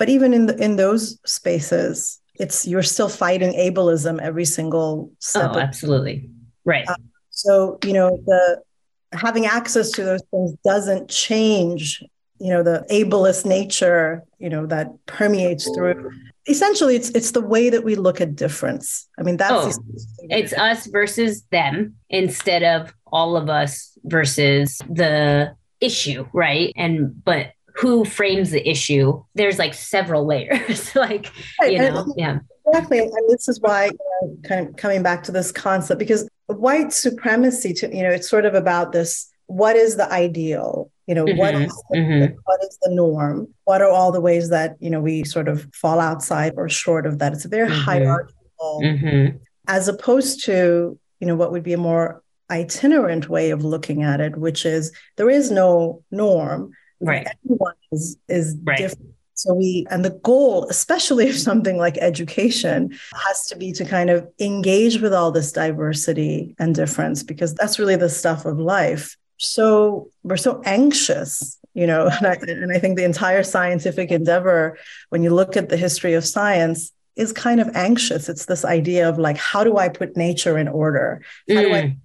but 0.00 0.08
even 0.08 0.32
in 0.32 0.46
the, 0.46 0.56
in 0.56 0.76
those 0.76 1.20
spaces, 1.26 2.22
it's 2.36 2.66
you're 2.66 2.82
still 2.82 3.10
fighting 3.10 3.52
ableism 3.52 4.18
every 4.18 4.46
single 4.46 5.12
step. 5.18 5.50
Oh, 5.52 5.58
absolutely. 5.58 6.30
Right. 6.64 6.88
Uh, 6.88 6.94
so, 7.28 7.78
you 7.84 7.92
know, 7.92 8.18
the 8.24 8.62
having 9.12 9.46
access 9.46 9.90
to 9.92 10.04
those 10.04 10.22
things 10.30 10.54
doesn't 10.64 11.08
change, 11.08 12.02
you 12.38 12.48
know, 12.48 12.62
the 12.62 12.86
ableist 12.90 13.44
nature, 13.44 14.22
you 14.38 14.48
know, 14.48 14.66
that 14.66 14.88
permeates 15.06 15.68
through. 15.74 16.10
Essentially, 16.48 16.96
it's 16.96 17.10
it's 17.10 17.32
the 17.32 17.40
way 17.40 17.70
that 17.70 17.84
we 17.84 17.94
look 17.94 18.20
at 18.20 18.34
difference. 18.34 19.08
I 19.18 19.22
mean, 19.22 19.36
that's 19.36 19.78
oh, 19.78 19.82
it's 20.30 20.52
us 20.54 20.86
versus 20.86 21.42
them 21.50 21.96
instead 22.08 22.62
of 22.62 22.94
all 23.06 23.36
of 23.36 23.50
us 23.50 23.96
versus 24.04 24.78
the 24.88 25.54
issue, 25.80 26.26
right? 26.32 26.72
And 26.76 27.22
but 27.24 27.52
who 27.76 28.04
frames 28.04 28.50
the 28.50 28.68
issue 28.68 29.22
there's 29.34 29.58
like 29.58 29.72
several 29.72 30.26
layers 30.26 30.94
like 30.96 31.30
you 31.62 31.78
know 31.78 32.00
and, 32.00 32.12
yeah 32.16 32.38
exactly 32.66 32.98
and 32.98 33.12
this 33.28 33.48
is 33.48 33.60
why 33.60 33.86
you 33.86 33.98
know, 34.22 34.36
kind 34.46 34.68
of 34.68 34.76
coming 34.76 35.02
back 35.02 35.22
to 35.22 35.32
this 35.32 35.50
concept 35.50 35.98
because 35.98 36.28
white 36.58 36.92
supremacy 36.92 37.72
to 37.72 37.94
you 37.94 38.02
know 38.02 38.10
it's 38.10 38.28
sort 38.28 38.44
of 38.44 38.54
about 38.54 38.92
this 38.92 39.30
what 39.46 39.76
is 39.76 39.96
the 39.96 40.10
ideal 40.12 40.90
you 41.06 41.14
know 41.14 41.24
mm-hmm. 41.24 41.38
what, 41.38 41.54
is 41.54 41.84
the, 41.90 41.98
mm-hmm. 41.98 42.34
what 42.44 42.60
is 42.62 42.78
the 42.82 42.94
norm 42.94 43.48
what 43.64 43.82
are 43.82 43.90
all 43.90 44.12
the 44.12 44.20
ways 44.20 44.48
that 44.50 44.76
you 44.80 44.90
know 44.90 45.00
we 45.00 45.24
sort 45.24 45.48
of 45.48 45.66
fall 45.74 45.98
outside 46.00 46.52
or 46.56 46.68
short 46.68 47.06
of 47.06 47.18
that 47.18 47.32
it's 47.32 47.44
a 47.44 47.48
very 47.48 47.68
mm-hmm. 47.68 47.80
hierarchical 47.80 48.80
mm-hmm. 48.82 49.36
as 49.66 49.88
opposed 49.88 50.44
to 50.44 50.98
you 51.18 51.26
know 51.26 51.34
what 51.34 51.52
would 51.52 51.62
be 51.62 51.72
a 51.72 51.78
more 51.78 52.22
itinerant 52.50 53.28
way 53.28 53.50
of 53.50 53.64
looking 53.64 54.02
at 54.02 54.20
it 54.20 54.36
which 54.36 54.64
is 54.64 54.92
there 55.16 55.30
is 55.30 55.50
no 55.50 56.02
norm 56.10 56.72
right 57.00 57.26
everyone 57.44 57.74
is 57.92 58.16
is 58.28 58.56
right. 58.64 58.78
different 58.78 59.14
so 59.40 59.54
we 59.54 59.86
and 59.90 60.04
the 60.04 60.18
goal 60.22 60.66
especially 60.68 61.28
of 61.28 61.36
something 61.36 61.76
like 61.76 61.96
education 61.98 62.90
has 63.26 63.46
to 63.46 63.56
be 63.56 63.72
to 63.72 63.84
kind 63.84 64.10
of 64.10 64.26
engage 64.38 65.00
with 65.00 65.14
all 65.14 65.30
this 65.30 65.52
diversity 65.52 66.54
and 66.58 66.74
difference 66.74 67.22
because 67.22 67.54
that's 67.54 67.78
really 67.78 67.96
the 67.96 68.08
stuff 68.08 68.44
of 68.44 68.58
life 68.58 69.16
so 69.38 70.08
we're 70.22 70.36
so 70.36 70.60
anxious 70.64 71.58
you 71.74 71.86
know 71.86 72.06
and 72.18 72.26
I, 72.26 72.34
and 72.48 72.72
I 72.72 72.78
think 72.78 72.96
the 72.96 73.04
entire 73.04 73.42
scientific 73.42 74.10
endeavor 74.10 74.78
when 75.08 75.22
you 75.22 75.30
look 75.30 75.56
at 75.56 75.68
the 75.68 75.76
history 75.76 76.14
of 76.14 76.24
science 76.24 76.92
is 77.16 77.32
kind 77.32 77.60
of 77.60 77.68
anxious. 77.74 78.28
It's 78.28 78.46
this 78.46 78.64
idea 78.64 79.08
of 79.08 79.18
like, 79.18 79.36
how 79.36 79.62
do 79.62 79.76
I 79.76 79.88
put 79.88 80.16
nature 80.16 80.56
in 80.56 80.68
order? 80.68 81.22
How 81.48 81.60
do 81.60 81.74
I 81.74 81.96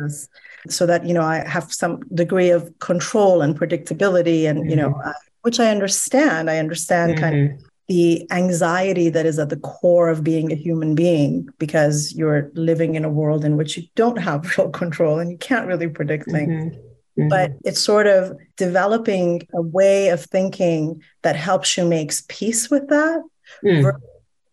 mm. 0.00 0.28
so 0.68 0.86
that 0.86 1.06
you 1.06 1.14
know 1.14 1.22
I 1.22 1.46
have 1.48 1.72
some 1.72 2.00
degree 2.14 2.50
of 2.50 2.76
control 2.78 3.42
and 3.42 3.58
predictability, 3.58 4.48
and 4.48 4.68
you 4.68 4.76
know, 4.76 4.90
mm-hmm. 4.90 5.10
Which 5.48 5.58
I 5.58 5.70
understand. 5.70 6.50
I 6.50 6.58
understand 6.58 7.12
mm-hmm. 7.12 7.20
kind 7.22 7.34
of 7.34 7.50
mm-hmm. 7.52 7.64
the 7.86 8.30
anxiety 8.30 9.08
that 9.08 9.24
is 9.24 9.38
at 9.38 9.48
the 9.48 9.56
core 9.56 10.10
of 10.10 10.22
being 10.22 10.52
a 10.52 10.54
human 10.54 10.94
being 10.94 11.48
because 11.58 12.12
you're 12.14 12.50
living 12.52 12.96
in 12.96 13.04
a 13.06 13.08
world 13.08 13.46
in 13.46 13.56
which 13.56 13.78
you 13.78 13.84
don't 13.94 14.18
have 14.18 14.44
real 14.58 14.68
control 14.68 15.20
and 15.20 15.30
you 15.30 15.38
can't 15.38 15.66
really 15.66 15.88
predict 15.88 16.30
things. 16.30 16.52
Mm-hmm. 16.52 16.78
Mm-hmm. 17.18 17.28
But 17.30 17.52
it's 17.64 17.80
sort 17.80 18.06
of 18.06 18.36
developing 18.58 19.48
a 19.54 19.62
way 19.62 20.10
of 20.10 20.22
thinking 20.22 21.02
that 21.22 21.34
helps 21.34 21.78
you 21.78 21.86
makes 21.86 22.24
peace 22.28 22.70
with 22.70 22.88
that, 22.90 23.22
mm. 23.64 23.90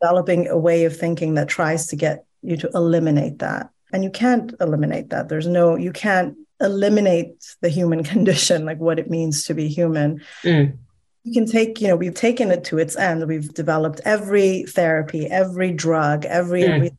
developing 0.02 0.48
a 0.48 0.58
way 0.58 0.86
of 0.86 0.96
thinking 0.96 1.34
that 1.34 1.50
tries 1.50 1.88
to 1.88 1.98
get 1.98 2.24
you 2.42 2.56
to 2.56 2.70
eliminate 2.74 3.40
that. 3.40 3.70
And 3.92 4.02
you 4.02 4.10
can't 4.10 4.54
eliminate 4.62 5.10
that. 5.10 5.28
There's 5.28 5.46
no, 5.46 5.76
you 5.76 5.92
can't 5.92 6.38
eliminate 6.62 7.56
the 7.62 7.70
human 7.70 8.04
condition, 8.14 8.66
like 8.66 8.80
what 8.80 9.00
it 9.00 9.10
means 9.10 9.46
to 9.46 9.54
be 9.54 9.68
human. 9.68 10.22
Mm. 10.44 10.78
You 11.26 11.34
can 11.34 11.46
take, 11.46 11.82
you 11.82 11.88
know, 11.88 11.96
we've 11.96 12.14
taken 12.14 12.52
it 12.52 12.64
to 12.66 12.78
its 12.78 12.96
end. 12.96 13.28
We've 13.28 13.54
developed 13.54 14.00
every 14.06 14.64
therapy, 14.64 15.26
every 15.26 15.72
drug, 15.72 16.26
every 16.26 16.64
mm 16.64 16.96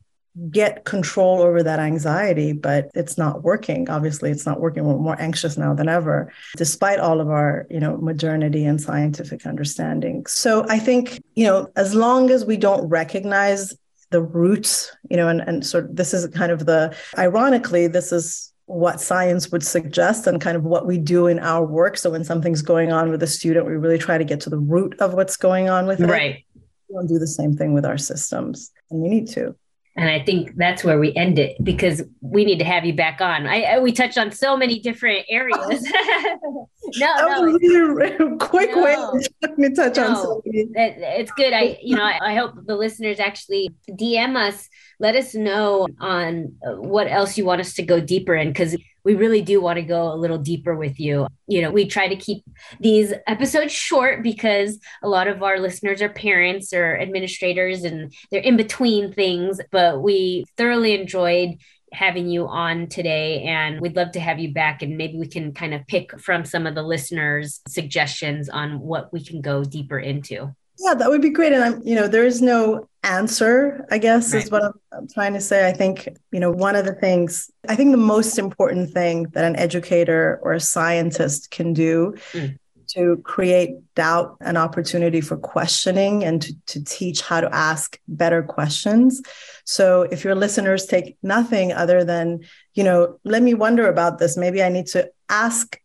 get 0.51 0.85
control 0.85 1.41
over 1.41 1.63
that 1.63 1.79
anxiety, 1.79 2.53
but 2.53 2.89
it's 2.93 3.17
not 3.17 3.43
working. 3.43 3.89
Obviously, 3.89 4.29
it's 4.29 4.45
not 4.45 4.59
working. 4.59 4.85
We're 4.85 4.97
more 4.97 5.19
anxious 5.19 5.57
now 5.57 5.73
than 5.73 5.89
ever, 5.89 6.31
despite 6.55 6.99
all 6.99 7.19
of 7.19 7.29
our, 7.29 7.65
you 7.69 7.79
know, 7.79 7.97
modernity 7.97 8.65
and 8.65 8.79
scientific 8.79 9.45
understanding. 9.45 10.25
So 10.27 10.65
I 10.69 10.79
think, 10.79 11.21
you 11.35 11.45
know, 11.45 11.71
as 11.75 11.95
long 11.95 12.29
as 12.29 12.45
we 12.45 12.57
don't 12.57 12.87
recognize 12.87 13.75
the 14.11 14.21
roots, 14.21 14.95
you 15.09 15.17
know, 15.17 15.27
and, 15.27 15.41
and 15.41 15.65
sort 15.65 15.85
of 15.85 15.95
this 15.95 16.13
is 16.13 16.27
kind 16.27 16.51
of 16.51 16.65
the 16.65 16.95
ironically, 17.17 17.87
this 17.87 18.11
is 18.11 18.53
what 18.67 18.99
science 18.99 19.49
would 19.49 19.63
suggest 19.63 20.27
and 20.27 20.41
kind 20.41 20.57
of 20.57 20.63
what 20.63 20.85
we 20.85 20.97
do 20.97 21.27
in 21.27 21.39
our 21.39 21.65
work. 21.65 21.97
So 21.97 22.11
when 22.11 22.25
something's 22.25 22.61
going 22.61 22.91
on 22.91 23.09
with 23.09 23.23
a 23.23 23.27
student, 23.27 23.65
we 23.65 23.73
really 23.73 23.97
try 23.97 24.17
to 24.17 24.25
get 24.25 24.41
to 24.41 24.49
the 24.49 24.57
root 24.57 24.95
of 24.99 25.13
what's 25.13 25.37
going 25.37 25.69
on 25.69 25.87
with 25.87 26.01
it. 26.01 26.07
Right. 26.07 26.45
We 26.89 26.95
don't 26.95 27.07
do 27.07 27.17
the 27.17 27.27
same 27.27 27.55
thing 27.55 27.73
with 27.73 27.85
our 27.85 27.97
systems, 27.97 28.71
and 28.91 29.01
we 29.01 29.09
need 29.09 29.27
to. 29.29 29.55
And 29.95 30.09
I 30.09 30.23
think 30.23 30.55
that's 30.55 30.83
where 30.83 30.99
we 30.99 31.15
end 31.15 31.39
it 31.39 31.57
because 31.63 32.03
we 32.21 32.45
need 32.45 32.59
to 32.59 32.65
have 32.65 32.85
you 32.85 32.93
back 32.93 33.19
on. 33.19 33.47
I, 33.47 33.63
I 33.63 33.79
we 33.79 33.91
touched 33.91 34.17
on 34.17 34.31
so 34.31 34.55
many 34.55 34.79
different 34.79 35.25
areas. 35.27 35.91
no, 36.99 37.15
that 37.15 37.29
no, 37.29 37.43
really 37.43 38.37
quick 38.37 38.71
no, 38.71 38.83
way 38.83 38.95
to 39.41 39.75
touch 39.75 39.97
no, 39.97 40.07
on 40.07 40.15
something. 40.15 40.53
It, 40.53 40.71
it's 40.75 41.31
good. 41.31 41.53
I 41.53 41.77
you 41.81 41.95
know 41.95 42.03
I, 42.03 42.19
I 42.21 42.35
hope 42.35 42.55
the 42.65 42.75
listeners 42.75 43.19
actually 43.19 43.69
DM 43.89 44.35
us. 44.35 44.67
Let 44.99 45.15
us 45.15 45.35
know 45.35 45.87
on 45.99 46.55
uh, 46.65 46.73
what 46.73 47.07
else 47.07 47.37
you 47.37 47.45
want 47.45 47.61
us 47.61 47.73
to 47.75 47.83
go 47.83 47.99
deeper 47.99 48.35
in 48.35 48.49
because 48.49 48.75
we 49.07 49.15
really 49.15 49.41
do 49.41 49.61
want 49.61 49.77
to 49.77 49.83
go 49.83 50.11
a 50.11 50.15
little 50.17 50.37
deeper 50.37 50.75
with 50.75 50.99
you. 50.99 51.27
You 51.47 51.61
know, 51.61 51.71
we 51.71 51.87
try 51.87 52.09
to 52.09 52.15
keep 52.17 52.43
these 52.81 53.13
episodes 53.25 53.71
short 53.71 54.21
because 54.21 54.79
a 55.01 55.07
lot 55.07 55.29
of 55.29 55.41
our 55.41 55.59
listeners 55.59 56.01
are 56.01 56.09
parents 56.09 56.73
or 56.73 56.97
administrators 56.99 57.85
and 57.85 58.13
they're 58.31 58.41
in 58.41 58.57
between 58.57 59.13
things, 59.13 59.61
but 59.71 60.01
we 60.01 60.43
thoroughly 60.57 60.93
enjoyed 60.93 61.51
having 61.93 62.27
you 62.27 62.47
on 62.47 62.87
today 62.87 63.43
and 63.43 63.79
we'd 63.79 63.95
love 63.95 64.11
to 64.11 64.19
have 64.19 64.39
you 64.39 64.53
back 64.53 64.81
and 64.81 64.97
maybe 64.97 65.17
we 65.17 65.27
can 65.27 65.53
kind 65.53 65.73
of 65.73 65.85
pick 65.87 66.19
from 66.19 66.43
some 66.43 66.67
of 66.67 66.75
the 66.75 66.83
listeners 66.83 67.61
suggestions 67.67 68.49
on 68.49 68.79
what 68.79 69.11
we 69.13 69.23
can 69.23 69.41
go 69.41 69.63
deeper 69.63 69.99
into 69.99 70.53
yeah, 70.79 70.93
that 70.93 71.09
would 71.09 71.21
be 71.21 71.29
great. 71.29 71.53
And 71.53 71.63
I'm, 71.63 71.81
you 71.83 71.95
know, 71.95 72.07
there 72.07 72.25
is 72.25 72.41
no 72.41 72.87
answer, 73.03 73.85
I 73.89 73.97
guess, 73.97 74.33
right. 74.33 74.43
is 74.43 74.51
what 74.51 74.63
I'm, 74.63 74.73
I'm, 74.91 75.07
trying 75.07 75.33
to 75.33 75.41
say. 75.41 75.67
I 75.67 75.73
think, 75.73 76.07
you 76.31 76.39
know, 76.39 76.51
one 76.51 76.75
of 76.75 76.85
the 76.85 76.93
things, 76.93 77.49
I 77.67 77.75
think 77.75 77.91
the 77.91 77.97
most 77.97 78.37
important 78.37 78.91
thing 78.91 79.23
that 79.33 79.43
an 79.43 79.55
educator 79.55 80.39
or 80.43 80.53
a 80.53 80.59
scientist 80.59 81.49
can 81.49 81.73
do 81.73 82.13
mm. 82.31 82.57
To 82.89 83.17
create 83.23 83.75
doubt 83.95 84.37
and 84.41 84.57
opportunity 84.57 85.21
for 85.21 85.37
questioning 85.37 86.23
and 86.23 86.41
to, 86.41 86.53
to 86.67 86.83
teach 86.83 87.21
how 87.21 87.41
to 87.41 87.53
ask 87.53 87.99
better 88.07 88.43
questions. 88.43 89.21
So 89.65 90.03
if 90.03 90.23
your 90.23 90.35
listeners 90.35 90.85
take 90.85 91.17
nothing 91.21 91.73
other 91.73 92.03
than, 92.03 92.41
you 92.73 92.83
know, 92.83 93.19
let 93.23 93.43
me 93.43 93.53
wonder 93.53 93.87
about 93.87 94.19
this, 94.19 94.37
maybe 94.37 94.63
I 94.63 94.69
need 94.69 94.87
to 94.87 95.09
ask 95.29 95.79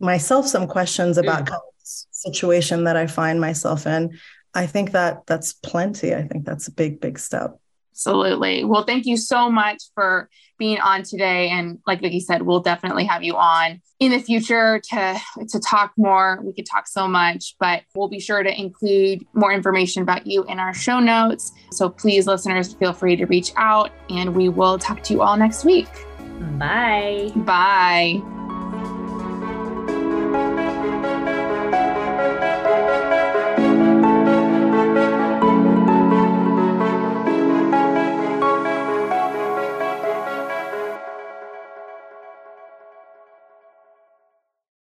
myself 0.00 0.46
some 0.46 0.66
questions 0.66 1.18
about 1.18 1.46
mm. 1.46 1.58
situation 2.10 2.84
that 2.84 2.96
I 2.96 3.06
find 3.06 3.40
myself 3.40 3.86
in 3.86 4.18
I 4.54 4.66
think 4.66 4.92
that 4.92 5.26
that's 5.26 5.52
plenty. 5.52 6.14
I 6.14 6.22
think 6.22 6.44
that's 6.44 6.68
a 6.68 6.72
big, 6.72 7.00
big 7.00 7.18
step. 7.18 7.60
Absolutely. 7.92 8.64
Well, 8.64 8.84
thank 8.84 9.06
you 9.06 9.16
so 9.16 9.50
much 9.50 9.82
for 9.94 10.28
being 10.58 10.78
on 10.80 11.02
today. 11.02 11.48
And 11.50 11.78
like 11.86 12.00
Vicki 12.00 12.20
said, 12.20 12.42
we'll 12.42 12.60
definitely 12.60 13.04
have 13.04 13.22
you 13.22 13.36
on 13.36 13.80
in 13.98 14.12
the 14.12 14.20
future 14.20 14.80
to, 14.90 15.20
to 15.48 15.60
talk 15.60 15.92
more. 15.96 16.40
We 16.42 16.52
could 16.52 16.66
talk 16.66 16.86
so 16.86 17.08
much, 17.08 17.56
but 17.58 17.82
we'll 17.94 18.08
be 18.08 18.20
sure 18.20 18.42
to 18.42 18.60
include 18.60 19.24
more 19.34 19.52
information 19.52 20.02
about 20.02 20.26
you 20.26 20.44
in 20.44 20.60
our 20.60 20.74
show 20.74 21.00
notes. 21.00 21.52
So 21.72 21.88
please, 21.88 22.26
listeners, 22.26 22.74
feel 22.74 22.92
free 22.92 23.16
to 23.16 23.26
reach 23.26 23.52
out 23.56 23.90
and 24.10 24.34
we 24.34 24.48
will 24.48 24.78
talk 24.78 25.02
to 25.04 25.14
you 25.14 25.22
all 25.22 25.36
next 25.36 25.64
week. 25.64 25.88
Bye. 26.58 27.30
Bye. 27.34 28.37